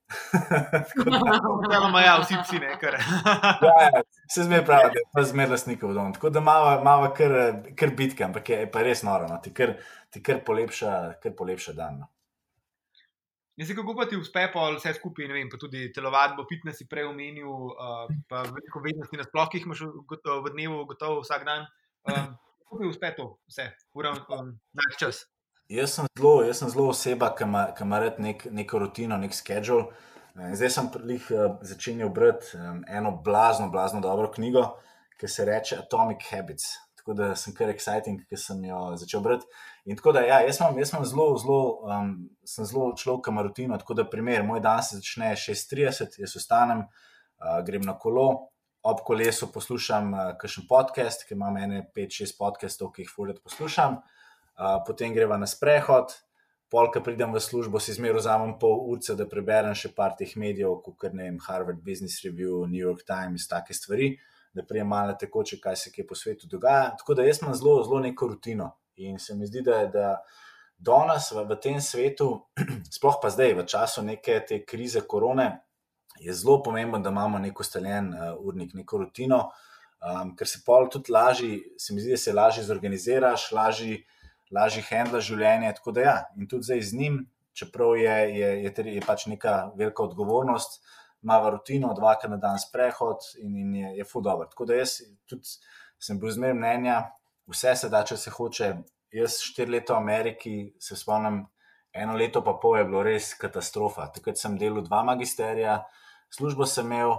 [1.67, 2.95] Imamo ja, vsi psi nekaj.
[3.67, 6.13] ja, ja, se zmeraj pravi, da je pa zmeraj lasnikov dom.
[6.15, 7.35] Tako da malo kar,
[7.75, 9.43] kar bitke, ampak je pa res noro, no.
[9.43, 9.75] ti, kar,
[10.15, 10.93] ti kar polepša,
[11.23, 12.05] kar polepša dan.
[12.05, 12.13] No.
[13.57, 16.83] Jaz se kako pa ti uspe, pa vse skupaj, ne vem, pa tudi telovadbo, fitness
[16.83, 19.81] si prej omenil, uh, pa veliko vednosti nasploh, ki jih imaš
[20.11, 21.65] gotovo, v dnevu, gotovo vsak dan.
[22.05, 22.27] Uh,
[22.67, 25.23] kako ti uspe to vse, uravn, um, naš čas?
[25.73, 29.17] Jaz sem zelo, jaz sem zelo oseba, ki ima, ki ima rad nek, neko rutino,
[29.19, 29.89] nek schedule.
[30.37, 34.69] Zdaj sem prih uh, začenjal brati um, eno blazno, blazno dobro knjigo,
[35.17, 36.75] ki se reče Atomic Habits.
[37.07, 39.47] Tako da sem kar exciting, ki sem jo začel brati.
[39.87, 42.09] In tako da, ja, jaz imam, jaz imam zelo, zelo, um,
[42.43, 43.79] sem zelo človek, ki ima rutino.
[43.79, 48.27] Tako da, primer, moj dan se začne 6:30, jaz vstanem, uh, grem na kolo,
[48.83, 54.01] ob kolesu poslušam uh, kakšen podcast, ki imam ene 5-6 podcastov, ki jih fulet poslušam,
[54.03, 56.11] uh, potem greva na sprehod.
[56.75, 60.81] Polka pridem v službo, si zmeraj vzamem pol ure, da preberem še par teh medijev,
[60.83, 64.17] kot ne vem, Harvard Business Review, New York Times, take stvari,
[64.57, 66.95] da prijem malo tekoče, kaj se kje po svetu dogaja.
[66.99, 68.71] Tako da jaz imam zelo, zelo neko rutino.
[68.97, 70.09] In se mi zdi, da je da
[70.79, 72.31] danes v, v tem svetu,
[72.97, 75.51] sploh pa zdaj, v času neke te krize korone,
[76.21, 79.51] je zelo pomembno, da imamo neko ustaljen uh, urnik, neko rutino,
[80.01, 84.05] um, ker se pol tudi lažje, se mi zdi, da se lažje zorganiziraš, lažje
[84.55, 85.73] lažje handla življenje.
[85.79, 87.19] Tako da, ja, in tudi zdaj z njim,
[87.57, 90.81] čeprav je, je, je, je pač neka velika odgovornost,
[91.27, 94.47] ima rutino, dvakrat na dan sprehod in, in je, je full dobro.
[94.47, 95.59] Tako da jaz tudi
[95.99, 97.01] sem bil zmeraj mnenja,
[97.51, 98.71] vse se da, če se hoče.
[99.17, 101.41] Jaz štiri leta v Ameriki, se spomnim,
[101.97, 104.11] eno leto pa pol je bilo res katastrofa.
[104.15, 105.81] Takrat sem delal dva magisterija,
[106.31, 107.17] službo sem imel.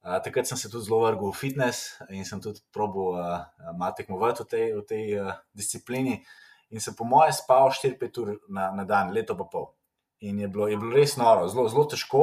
[0.00, 3.42] Uh, takrat sem se tudi zelo vrgel v fitness in sem tudi probil uh,
[3.76, 6.14] malo tekmovati v tej, v tej uh, disciplini
[6.72, 9.68] in sem po mojem spal 4-5 ur na, na dan, leto pa pol.
[10.24, 12.22] In je bilo, je bilo res noro, zelo, zelo težko.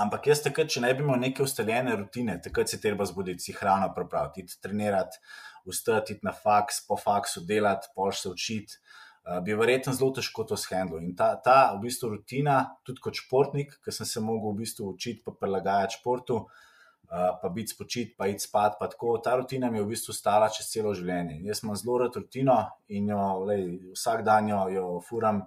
[0.00, 3.54] Ampak jaz takrat, če ne bi imel neke ustaljene rutine, takrat se treba zbuditi, si
[3.56, 5.20] hrano pripraviti, trenirati,
[5.68, 8.78] vstati na faks, po faksu delati, pol se učiti.
[9.22, 10.98] Uh, bi verjetno zelo težko to shendlo.
[10.98, 12.56] In ta, ta v bistvu rutina,
[12.86, 17.50] tudi kot športnik, ki sem se mogel v bistvu učiti, pa prilagajati športu, uh, pa
[17.54, 19.14] biti spočit, pa iti spat, pa tako.
[19.22, 21.38] Ta rutina mi je v bistvu stala čez celo življenje.
[21.46, 22.58] Jaz imam zelo rad rutino
[22.90, 25.44] in jo lej, vsak dan jo, jo furam.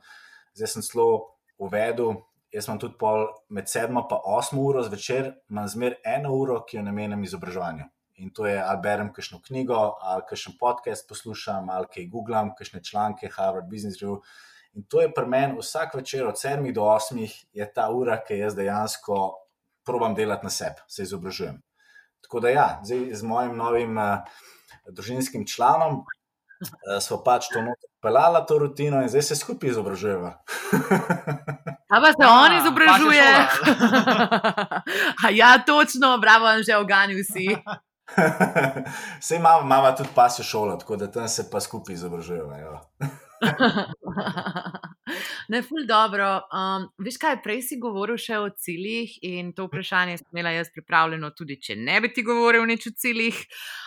[0.55, 1.09] Zdaj sem zelo
[1.59, 2.15] uvedel.
[2.55, 6.77] Jaz imam tudi pol med sedmo in osmo uro zvečer, imam zmer eno uro, ki
[6.77, 7.89] jo namenjam izobraževanju.
[8.23, 12.79] In to je, ali berem kakšno knjigo, ali kakšen podcast poslušam, ali kaj googlam, kakšne
[12.83, 14.21] članke, Harvard Business Review.
[14.73, 18.39] In to je pri meni vsak večer od 7 do 8 je ta ura, ki
[18.39, 19.19] jaz dejansko
[19.85, 21.59] probam delati na sebi, se izobražujem.
[22.23, 24.23] Tako da ja, zdaj z mojim novim uh,
[24.87, 30.31] družinskim članom uh, smo pač to noto pelala to rutino in zdaj se skupaj izobražujemo.
[31.93, 33.29] A pa se on izobražuje.
[35.41, 37.47] ja, točno, bravo, že oganil si.
[39.25, 42.81] Sej imamo, imamo tudi pasjo šolo, tako da tam se pa skupaj izobražujemo.
[45.47, 46.27] ne, ful dobro.
[46.53, 50.69] Um, veš kaj, prej si govoril še o ciljih in to vprašanje sem imela jaz
[50.73, 53.41] pripravljeno, tudi če ne bi ti govoril nič o ciljih.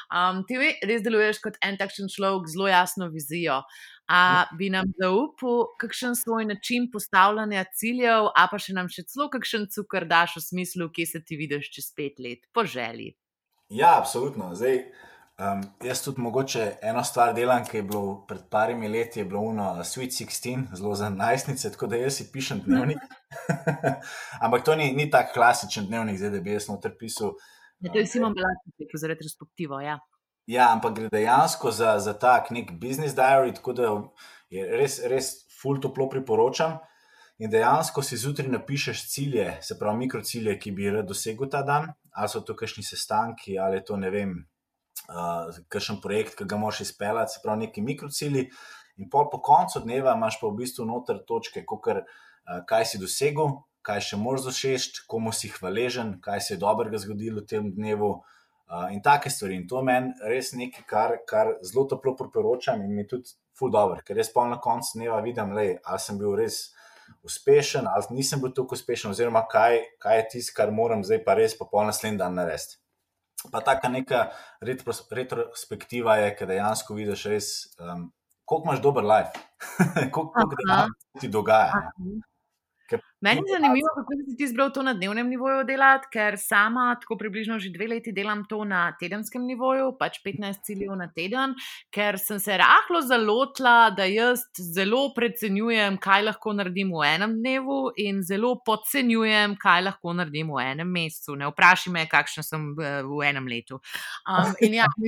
[0.08, 3.62] Um, ti res deluješ kot en takšen človek z zelo jasno vizijo.
[4.08, 9.28] A bi nam zaupal, kakšen svoj način postavljanja ciljev, a pa še nam še celo
[9.28, 13.12] kakšen cukor daš v smislu, kje se ti vidiš čez pet let, po želji.
[13.68, 14.54] Ja, absolutno.
[14.56, 14.80] Zdaj,
[15.36, 19.44] um, jaz tudi mogoče eno stvar delam, ki je bilo pred parimi leti, je bilo
[19.50, 23.04] uno Sweet 16, zelo za najstnice, tako da jaz si pišem dnevnik.
[24.44, 27.36] Ampak to ni, ni tako klasičen dnevnik, zdaj da bi jaz noter pisal
[27.78, 29.80] Ja, to je Simon Belačič, za retrospektivo.
[29.80, 29.98] Ja.
[30.48, 33.88] Ja, ampak gre dejansko za, za tak nek business diary, tako da
[34.48, 36.78] je res, res full toplo priporočam.
[37.38, 41.90] In dejansko si zjutraj napišeš cilje, se pravi mikrocilje, ki bi rad dosegel ta dan,
[42.16, 44.32] ali so to kakšni sestanki, ali je to ne vem,
[45.12, 48.48] uh, kakšen projekt, ki ga moš izpeljati, se pravi neki mikrocilji.
[48.98, 53.04] In pol po koncu dneva imaš pa v bistvu noter točke, kukar, uh, kaj si
[53.04, 53.52] dosegel,
[53.84, 58.14] kaj še moraš zašešt, komu si hvaležen, kaj se je dobrega zgodilo v tem dnevu.
[58.16, 58.34] Uh,
[58.92, 59.56] in take stvari.
[59.56, 64.00] In to meni res nekaj, kar, kar zelo toplo priporočam in mi tudi ful dobro,
[64.04, 66.68] ker res pol na koncu dneva vidim, le, ali sem bil res
[67.24, 71.34] uspešen, ali nisem bil tako uspešen, oziroma kaj, kaj je tisto, kar moram zdaj pa
[71.38, 72.78] res popoln naslednji dan narediti.
[73.52, 74.24] Pa taka neka
[74.66, 78.08] retrospektiva je, ki dejansko vidiš res, um,
[78.44, 79.44] koliko imaš dober life,
[80.14, 80.80] koliko, koliko
[81.20, 81.70] ti dogaja.
[81.78, 82.26] Aha.
[83.20, 87.16] Meni je zanimivo, kako si ti izbral to na dnevnem nivoju delati, ker sama tako
[87.18, 91.56] približno že dve leti delam to na tedenskem nivoju, pač 15 ciljev na teden,
[91.90, 97.80] ker sem se rahlo zalotila, da jaz zelo precenjujem, kaj lahko naredim v enem dnevu
[97.98, 101.34] in zelo podcenjujem, kaj lahko naredim v enem mesecu.
[101.34, 103.82] Ne vprašaj me, kakšen sem v enem letu.
[104.30, 104.86] Um, ja,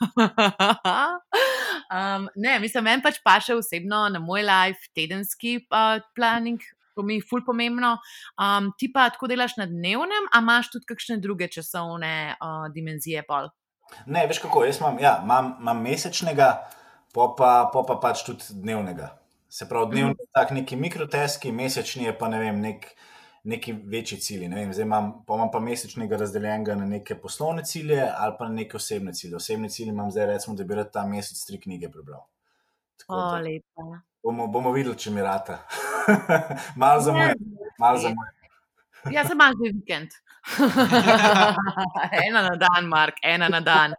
[1.96, 6.64] um, ne, mislim, meni pač pa še osebno na moj life tedenski uh, planning
[6.94, 7.96] to mi je ful pomembno.
[8.36, 13.24] Um, ti pa tako delaš na dnevnem, a imaš tudi kakšne druge časovne uh, dimenzije?
[13.28, 13.50] Pol?
[14.06, 16.52] Ne, veš kako, jaz imam, ja, imam, imam mesečnega,
[17.14, 19.12] pa pa, pa pa pač tudi dnevnega.
[19.52, 20.32] Se pravi, dnevni je mm.
[20.32, 22.86] tak neki mikroteski, mesečni je pa ne vem, nek,
[23.44, 24.48] neki večji cilji.
[24.48, 28.48] Ne vem, zdaj imam pa, imam pa mesečnega razdeljenega na neke poslovne cilje ali pa
[28.48, 29.36] na neke osebne cilje.
[29.36, 32.24] Osebne cilje imam zdaj, recimo, da bi rad ta mesec tri knjige prebral.
[33.02, 33.90] Tako, o, lepo.
[34.22, 35.58] Bomo, bomo videli, če mi rata.
[36.80, 37.34] malo za moj.
[37.78, 38.28] Mal za moj.
[39.10, 40.14] Jaz sem malo za vikend.
[42.28, 43.94] ena na dan, Mark, ena na dan.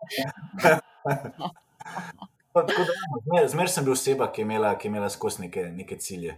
[3.48, 6.38] Zmer sem bil oseba, ki je imela, ki je imela skozi neke, neke cilje.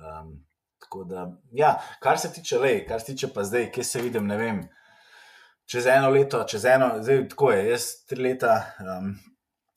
[0.00, 0.38] Um,
[1.08, 4.36] da, ja, kar se tiče le, kar se tiče pa zdaj, kje se vidim, ne
[4.40, 4.62] vem.
[5.68, 9.12] Čez eno leto, čez eno, zdaj tako je, jaz tri leta um,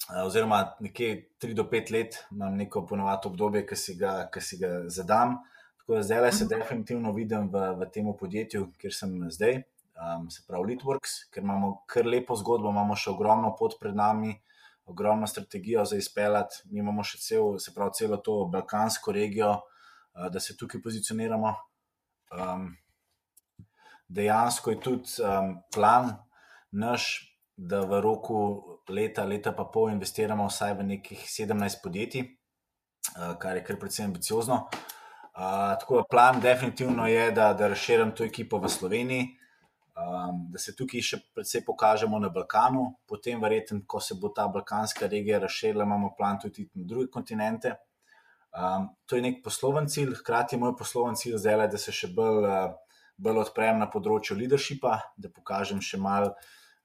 [0.09, 3.97] oziroma nekje 3 do 5 let imam neko ponovado obdobje, ki si,
[4.41, 5.37] si ga zadam.
[5.77, 6.53] Tako da zdaj se mhm.
[6.53, 9.63] definitivno vidim v, v tem podjetju, kjer sem zdaj,
[9.99, 14.35] um, se pravi Litworks, ker imamo kar lepo zgodbo, imamo še ogromno pot pred nami,
[14.85, 16.63] ogromno strategijo za izpeljati.
[16.71, 21.51] Mi imamo še cel, se pravi, celo to balkansko regijo, uh, da se tukaj pozicioniramo.
[22.33, 22.71] Um,
[24.07, 26.15] dejansko je tudi um, plan
[26.71, 28.37] naš da v roku
[28.89, 34.05] leta, leta pa pol investiramo vsaj v nekih 17 podjetij, eh, kar je kar precej
[34.05, 34.67] ambiciozno.
[35.33, 39.23] Uh, tako da plan definitivno je, da, da razširim to ekipo v Sloveniji,
[39.97, 44.45] um, da se tukaj še precej pokažemo na Balkanu, potem verjetno, ko se bo ta
[44.47, 47.73] balkanska regija razširila, imamo plan tudi na druge kontinente.
[48.53, 52.11] Um, to je nek posloven cilj, hkrati je moj posloven cilj zdaj, da se še
[52.13, 56.35] bolj, uh, bolj odprem na področju leadershipa, da pokažem še malo.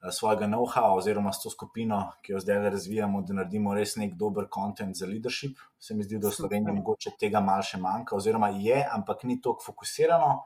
[0.03, 4.13] Eh, svojega know-how, oziroma s to skupino, ki jo zdaj razvijamo, da naredimo res nek
[4.15, 5.59] dober kontent za leadership.
[5.79, 9.41] Se mi zdi, da v Sloveniji mogoče tega malo še manjka, oziroma je, ampak ni
[9.43, 10.37] tako fokusirano.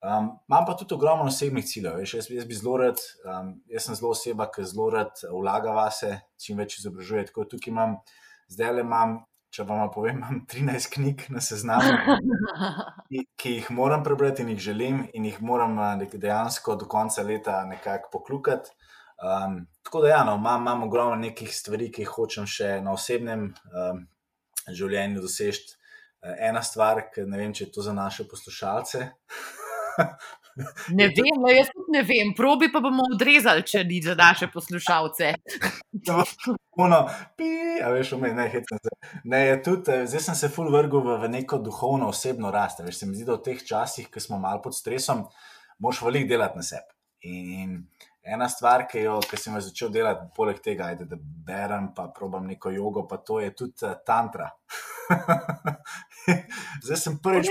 [0.00, 1.98] Um, imam pa tudi ogromno osebnih ciljev.
[1.98, 6.62] Veš, jaz, jaz, rad, um, jaz sem zelo oseba, ki zelo rad vlaga vase, čim
[6.62, 7.26] več izobražuje.
[7.32, 7.98] Tako tukaj imam,
[8.54, 9.18] zdaj le imam
[9.50, 11.94] če vam povem, imam 13 knjig na seznamu,
[13.08, 17.24] ki, ki jih moram prebrati in jih želim, in jih moram eh, dejansko do konca
[17.26, 18.70] leta nekako poklukati.
[19.20, 22.94] Um, tako da, ja, no, imam, imam ogromno nekih stvari, ki jih hočem še na
[22.96, 24.04] osebnem um,
[24.68, 25.74] življenju doseči.
[26.20, 29.08] Uh, ena stvar, ki ne vem, če je to za naše poslušalce.
[30.98, 34.50] Ne vem, no jaz tudi ne vem, probi pa bomo odrezali, če ni za naše
[34.52, 35.32] poslušalce.
[36.76, 37.00] Puno,
[37.36, 37.50] pi,
[37.84, 38.94] a veš, umej, ne, se.
[39.24, 42.82] ne, tudi, eh, zdaj sem se full vrgel v, v neko duhovno osebno rast.
[42.84, 45.26] Veš, se mi zdi, da v teh časih, ki smo malo pod stresom,
[45.82, 46.96] moš veliko delati na sebi.
[47.30, 47.82] In
[48.24, 52.08] ena stvar, ki, jo, ki sem jo začel delati, poleg tega, ajde, da berem, pa
[52.16, 54.48] probam neko jogo, pa to je tudi uh, tantra.
[56.84, 57.50] zdaj sem prvič.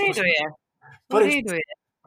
[1.10, 1.46] Prvič,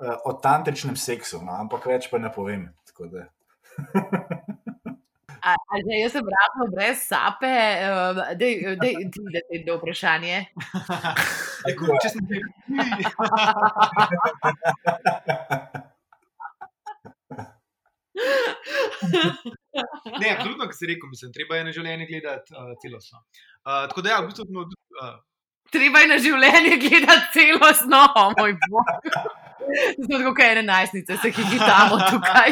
[0.02, 2.70] uh, o tantričnem seksu, no, ampak več pa ne povem.
[5.44, 7.52] A, a že jaz sem rahlo brez sape,
[8.40, 10.38] da je to vprašanje.
[11.68, 12.40] Tako, če sem ti.
[20.22, 23.24] Ne, absolutno, kot si rekel, mislim, treba je na življenje gledati uh, celostno.
[23.66, 24.46] Uh, tako da, ja, v bistvu,
[25.02, 25.16] uh,
[25.74, 28.04] treba je na življenje gledati celostno,
[28.38, 29.10] moj bog.
[29.98, 32.52] Zato tako kaj ene najstnice, se hihitamo tukaj.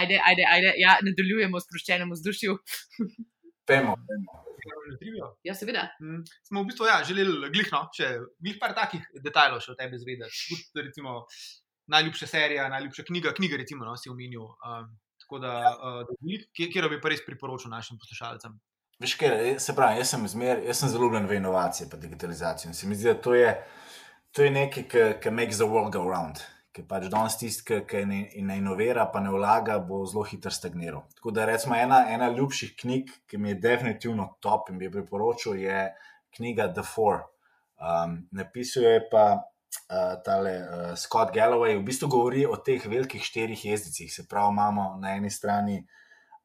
[0.00, 0.74] ajde, ajde, ajde.
[0.80, 2.56] Ja, nadaljujemo s sproščenem vzdušju.
[3.68, 3.96] Pejmo.
[5.46, 5.88] Ja, seveda.
[6.02, 8.10] Mm, Smo v bistvu ja, želeli glihno, še
[8.42, 10.40] glih par takih detajlov še o tebi izvedeti.
[10.50, 11.22] Tudi, recimo,
[11.90, 14.50] najljubša serija, najljubša knjiga, knjiga, recimo, no, si omenil.
[14.66, 14.90] Um,
[15.22, 18.58] tako da, uh, kjer bi pa res priporočil našim poslušalcem.
[19.00, 22.68] Veš, kaj, se pravi, jaz sem, zmer, jaz sem zelo ljubljen v inovacije in digitalizacijo.
[22.68, 23.89] In se mi zdi, da to je, to
[24.38, 24.84] je nekaj,
[25.20, 26.38] kar makes the world go round.
[26.70, 31.02] Ker pač danes tisti, ki- ne, inovira, pa ne vlaga, bo zelo hitro stagniral.
[31.16, 34.92] Tako da, recimo, ena, ena ljubših knjig, ki mi je definitivno top in bi jo
[34.94, 35.88] priporočil, je
[36.36, 37.24] knjiga The Four.
[37.80, 43.24] Um, napisal je pa uh, tale uh, Scott Galloway, v bistvu govori o teh velikih
[43.24, 44.14] štirih jezdicih.
[44.14, 45.86] Se pravi, imamo na eni strani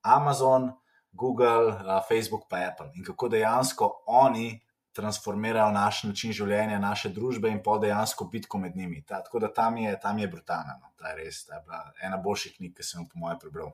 [0.02, 0.72] Amazon,
[1.12, 2.90] Google, uh, Facebook, pa Apple.
[2.96, 4.65] In kako dejansko oni
[4.96, 9.04] transformirajo naš način življenja, naše družbe in pa dejansko bitko med njimi.
[9.08, 10.78] Ta, tako da tam je, tam je brutalno.
[10.82, 10.94] No.
[11.00, 13.74] Ta je res ta je bila ena boljših knjig, ki sem jo po mojem prebral.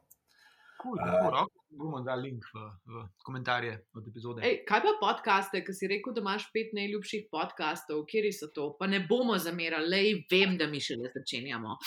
[0.82, 1.46] Cool, no.
[1.70, 4.42] Bomo dali link v, v komentarje od epizode.
[4.44, 8.72] Ej, kaj pa podcaste, ki si rekel, da imaš pet najljubših podkastov, kje so to?
[8.80, 10.02] Pa ne bomo zamerali, le
[10.32, 11.78] vem, da mi še ne začenjamo.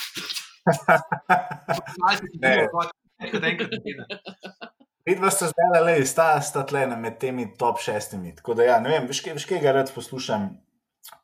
[2.01, 2.55] Malce ti Ne.
[2.63, 2.87] bilo,
[3.21, 4.71] več kot enkrat.
[5.05, 8.33] Vidva sta zdaj le, sta, sta tle med temi top šestimi.
[8.37, 10.49] Tako da, ja, ne vem, veš, kaj- veš, kaj ga rad poslušam.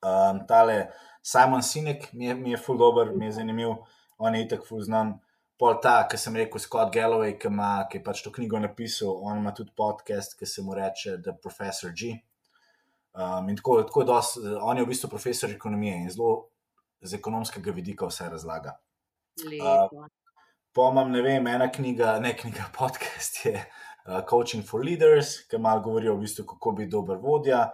[0.04, 0.90] Um, tale
[1.24, 3.78] Simon Sinek mi je, mi je full dober, mi je zanimiv,
[4.18, 5.14] on je itak full znan.
[5.60, 9.16] Pol ta, ki sem rekel, Scott Galloway, ki, ima, ki je pač to knjigo napisal,
[9.24, 12.14] on ima tudi podcast, ki se mu reče The Professor G.
[13.12, 16.48] Um, in tako, tako dos, on je v bistvu profesor ekonomije in zelo
[17.00, 18.76] z ekonomskega vidika vse razlaga.
[19.44, 20.04] Lepo.
[20.04, 20.29] Pa
[20.76, 25.80] imam, ne vem, ena knjiga, ne knjiga, podcast je uh, Coaching for Leaders, ki malo
[25.80, 27.70] govori o bistvu, kako biti dober vodja.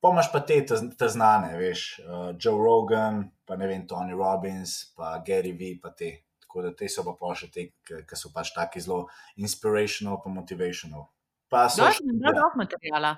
[0.00, 4.12] Pa imaš pa te, te, te znane, veš, uh, Joe Rogan, pa ne vem, Tony
[4.12, 6.10] Robbins, pa Gary Vee, pa te.
[6.44, 9.06] Tako da te so pa pa še te, ki so pač taki zelo
[9.42, 11.08] inspirational, pa motivational.
[11.50, 13.14] Pa so še, mi je bilo dosti materiala.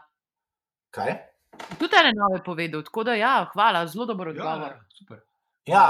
[0.95, 1.11] kaj?
[1.81, 4.73] Tudi ene nove povedal, tako da ja, hvala, zelo dober Ja, odgovor.
[4.79, 5.21] ja, super.
[5.67, 5.83] Ja,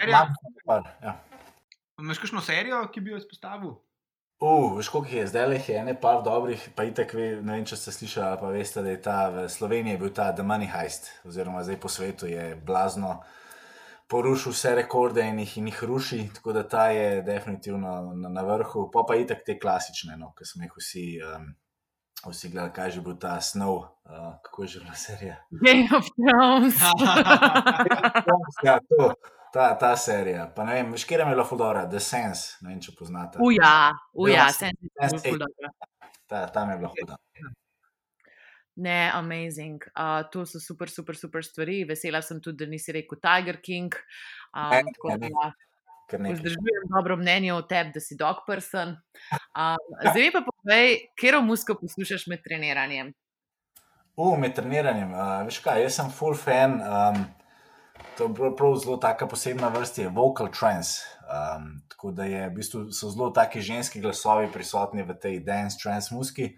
[0.00, 0.24] Serija,
[0.64, 1.14] imam, ja.
[2.00, 3.74] Imaš kakšno serijo, ki bi jo izpostavil?
[4.42, 7.66] Uh, veš, koliko je zdaj, le je ene par dobrih, pa itek, ve, ne vem,
[7.68, 10.66] če ste slišali, ali pa veste, da je ta v Sloveniji bil ta The Money
[10.66, 13.20] Heist, oziroma zdaj po svetu je blazno
[14.12, 18.42] porušil vse rekorde in jih, in jih ruši, tako da ta je definitivno na, na
[18.42, 18.90] vrhu.
[18.92, 21.46] Pa pa itek te klasične, no, ki smo jih vsi, um,
[22.26, 25.36] vsi gledali, kaj je že bil ta snov, uh, kako je že bila serija.
[25.62, 26.82] Game of Thrones.
[28.66, 29.14] Ja, to,
[29.52, 30.46] ta, ta serija.
[30.56, 33.38] Pa ne vem, škera mi je bila fudora, The Sense, ne vem, če poznate.
[33.42, 35.38] Uja, uja, Ja, se Sense je eight.
[35.38, 35.72] dobro.
[36.26, 37.16] Ta, tam je bila huda.
[38.76, 39.82] Ne, amazing.
[39.92, 41.82] Uh, to so super, super, super stvari.
[41.84, 43.92] Vesela sem tudi, da nisi rekel Tiger King.
[44.56, 45.28] Um, Ne, tako ne,
[46.18, 46.32] ne.
[46.34, 48.96] vzdržujem dobro mnenje o tebi, da si dog person.
[49.52, 53.12] Um, zdaj pa povej, kero musko poslušaš med treniranjem.
[54.16, 56.80] U, med treniranjem, uh, veš kaj, jaz sem full fan.
[56.80, 57.22] Um,
[58.18, 61.00] to je prav, prav zelo taka posebna vrsta, je vocal trance.
[61.32, 65.78] Um, tako da je, v bistvu, so zelo taki ženski glasovi prisotni v tej dance
[65.82, 66.50] trance muski.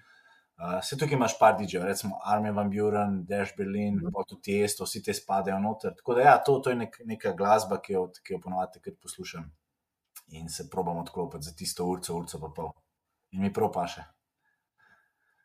[0.55, 4.87] Uh, se tukaj imaš par DJ-jev, recimo Armin van Buren, Dash Berlin, pa tudi Tiesto,
[4.87, 5.95] vsi te spadajo noter.
[5.99, 9.01] Tako da ja, to, to je nek, neka glasba, ki jo, ki jo ponovadi takrat
[9.03, 9.51] poslušam
[10.35, 12.71] in se probam odklopiti za tisto urco, urco pa pol.
[13.31, 14.05] In mi prav paše.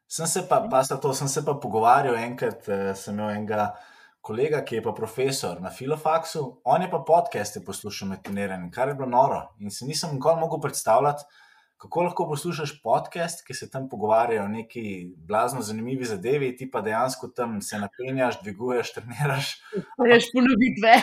[0.07, 3.75] Sem se pa, pa to, sem se pa pogovarjal enkrat, eh, sem imel enega
[4.21, 8.87] kolega, ki je pa profesor na filofaksu, on je pa podcaste poslušal med treniranjem, kar
[8.91, 9.41] je bilo noro.
[9.59, 11.23] In se nisem nikoli mogel predstavljati,
[11.79, 16.81] kako lahko poslušaš podcast, ki se tam pogovarjajo o neki blazno zanimivi zadevi, ti pa
[16.81, 19.53] dejansko tam se napenjaš, dviguješ, treniraš.
[20.09, 20.93] Reš ponovitve.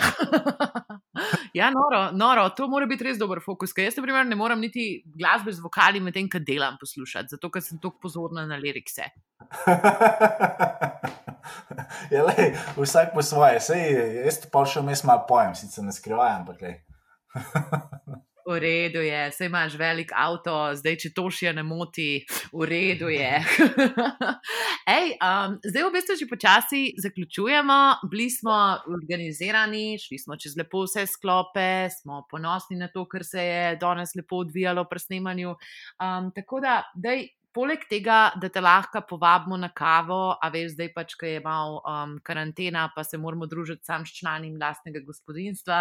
[1.61, 3.73] ja, noro, noro, to mora biti res dober fokus.
[3.73, 7.51] Ker jaz, na primer, ne morem niti glasbe z vokali medtem, ko delam poslušati, zato
[7.51, 9.09] ker sem tako pozorna na lirikse.
[12.15, 13.83] ja, lej, vsak po svoje, sej
[14.25, 16.77] jaz pa še vmes malo pojem, sicer ne skrivaj, ampak lej.
[18.47, 22.23] V redu je, sej imaš velik avto, zdaj če to še ne moti,
[22.55, 23.43] v redu je.
[24.97, 28.55] Ej, um, zdaj v bistvu že počasi zaključujemo, bili smo
[28.87, 34.15] organizirani, šli smo čez lepo vse sklope, smo ponosni na to, kar se je danes
[34.15, 35.59] lepo odvijalo pri snemanju.
[35.99, 37.27] Um, tako da, dej,
[37.57, 41.79] Poleg tega, da te lahko povabimo na kavo, a veš, zdaj pač, ko je malo
[41.81, 45.79] um, karantena, pa se moramo družiti sam s člani lastnega gospodinstva,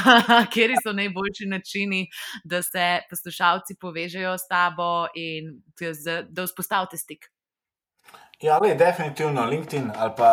[0.54, 2.04] kjer so najboljši načini,
[2.44, 5.56] da se poslušalci povežejo s tabo in
[6.30, 7.26] da vzpostavite stik.
[8.42, 10.30] Ja, le, definitivno LinkedIn ali pa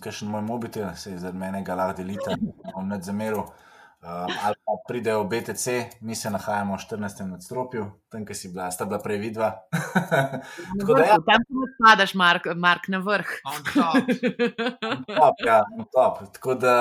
[0.00, 2.36] kakšen moj mobitel, se je zaradi mene ga lahko delite,
[2.74, 3.48] bom ne zameril.
[4.06, 5.66] Um, ali pa pridejo v BTC,
[6.00, 7.24] mi se nahajamo v 14.
[7.26, 9.48] nadstropju, tam, ki si bila, sta bila prej vidva.
[10.78, 11.16] Tako da, ja.
[11.26, 13.26] Tam ti spadaš, Mark, Mark, na vrh.
[15.18, 15.58] top, ja,
[15.90, 16.22] top.
[16.38, 16.76] Tako da,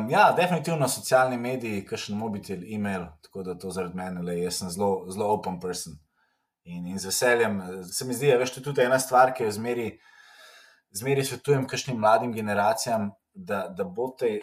[0.00, 4.62] um, ja, definitivno socialni mediji, kakšen mobitel, e-mail, tako da to zaradi mene, le, jaz
[4.62, 6.00] sem zelo, zelo open person.
[6.64, 7.60] In, in z veseljem,
[7.92, 9.90] se mi zdi, da je tudi ena stvar, ki jo zmeri
[10.90, 14.40] zmeraj svetujem kakšnim mladim generacijam, da, da boste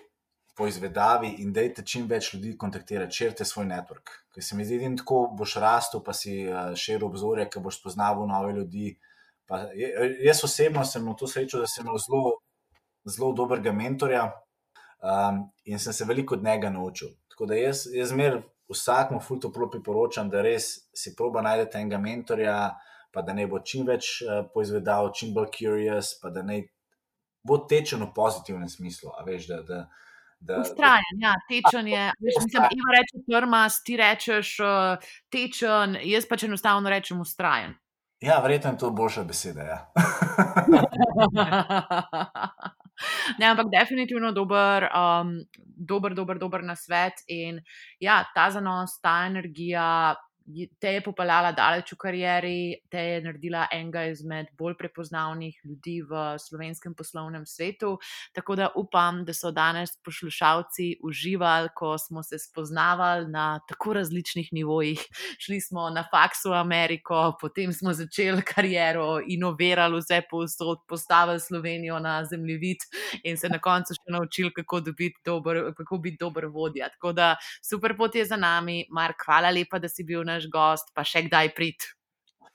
[0.57, 4.15] poizvedavi in dejte čim več ljudi kontaktirati, širite svoj network.
[4.33, 7.77] Ker se mi zdi, da tako boš rastel, pa si uh, širil obzorje, ker boš
[7.81, 8.95] spoznaval nove ljudi.
[9.47, 9.67] Pa,
[10.25, 12.33] jaz osebno sem imel to srečo, da sem imel zelo,
[13.05, 17.13] zelo dobrega mentorja um, in sem se veliko od njega naučil.
[17.31, 18.41] Tako da jaz, jaz zmer
[18.73, 22.57] vsakmu fulto priporočam, da res si proba najti enega mentorja,
[23.13, 26.63] pa da ne bo čim več uh, poizvedal, čim bolj curious, pa da ne
[27.47, 29.13] bo tečen v pozitivnem smislu.
[29.25, 29.79] Veš, da, da,
[30.39, 32.05] da, ustrajen, ja, tečen je.
[32.19, 37.75] Veš, mislim, ima reči trmas, ti rečeš uh, tečen, jaz pač enostavno rečem ustrajen.
[38.21, 39.63] Ja, verjetno je to boljša beseda.
[39.63, 39.79] Ja.
[43.39, 47.13] Ne, ampak definitivno dober, um, dober, dober, dober na svet.
[47.27, 47.59] In
[48.01, 50.15] ja, ta zanos, ta energija,
[50.79, 52.59] te je popeljala daleč v karieri,
[52.91, 57.97] te je naredila enega izmed bolj prepoznavnih ljudi v slovenskem poslovnem svetu.
[58.35, 64.49] Tako da upam, da so danes poslušalci uživali, ko smo se spoznavali na tako različnih
[64.51, 65.03] nivojih.
[65.43, 71.99] Šli smo na faks v Ameriko, potem smo začeli kariero, inovirali vse povsod, postavili Slovenijo
[71.99, 72.87] na zemljevid
[73.23, 74.81] in se na koncu še naučili, kako,
[75.25, 76.89] dober, kako biti dober vodja.
[76.89, 80.49] Tako da super pot je za nami, Mark, hvala lepa, da si bil na naš
[80.53, 81.89] gost, pa še kdaj prid.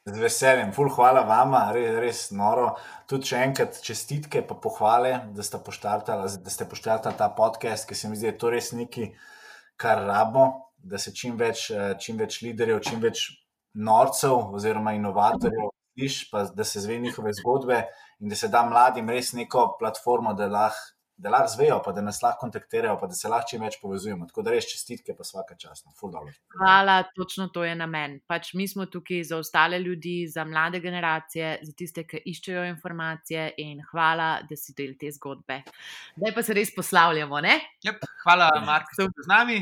[0.03, 2.73] Z veseljem, ful, hvala vama, res, res noro.
[3.11, 8.27] Tudi še enkrat čestitke, pa pohvale, da ste poštartali ta podcast, ki se mi zdi,
[8.27, 9.13] da je to res nekaj,
[9.79, 11.69] kar rabimo, da se čim več,
[12.03, 13.29] čim več liderjev, čim več
[13.79, 17.85] norcev oziroma inovatorjev sliši, pa da se zve njihove zgodbe
[18.21, 22.03] in da se da mladim res neko platformo, da lahko da lahko zvejo, pa da
[22.03, 24.27] nas lahko kontaktirajo, pa da se lahko čim več povezujemo.
[24.31, 25.85] Tako da res čestitke, pa vsaka čas.
[26.57, 28.19] Hvala, točno to je namen.
[28.27, 33.53] Pač mi smo tukaj za ostale ljudi, za mlade generacije, za tiste, ki iščejo informacije
[33.63, 35.63] in hvala, da si del te zgodbe.
[36.17, 37.43] Zdaj pa se res poslavljamo.
[37.87, 39.61] Yep, hvala, Mark, da ste z nami.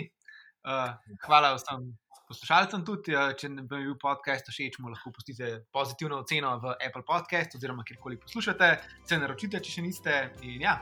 [0.60, 1.90] Uh, hvala vsem.
[2.30, 6.74] Poslušalcem tudi, uh, če ne bi bil podcast všeč, mu lahko pustite pozitivno oceno v
[6.76, 8.68] Apple Podcast oziroma kjerkoli poslušate,
[9.08, 10.18] se naročite, če še niste.
[10.46, 10.76] In ja,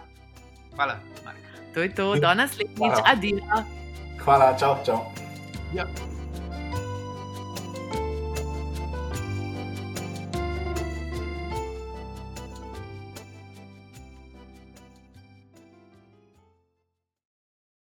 [0.79, 1.39] Hvala, Mark.
[1.75, 3.43] To je to, do naslednjič, adijo.
[4.23, 5.11] Hvala, čau, čau.
[5.75, 5.83] Ja.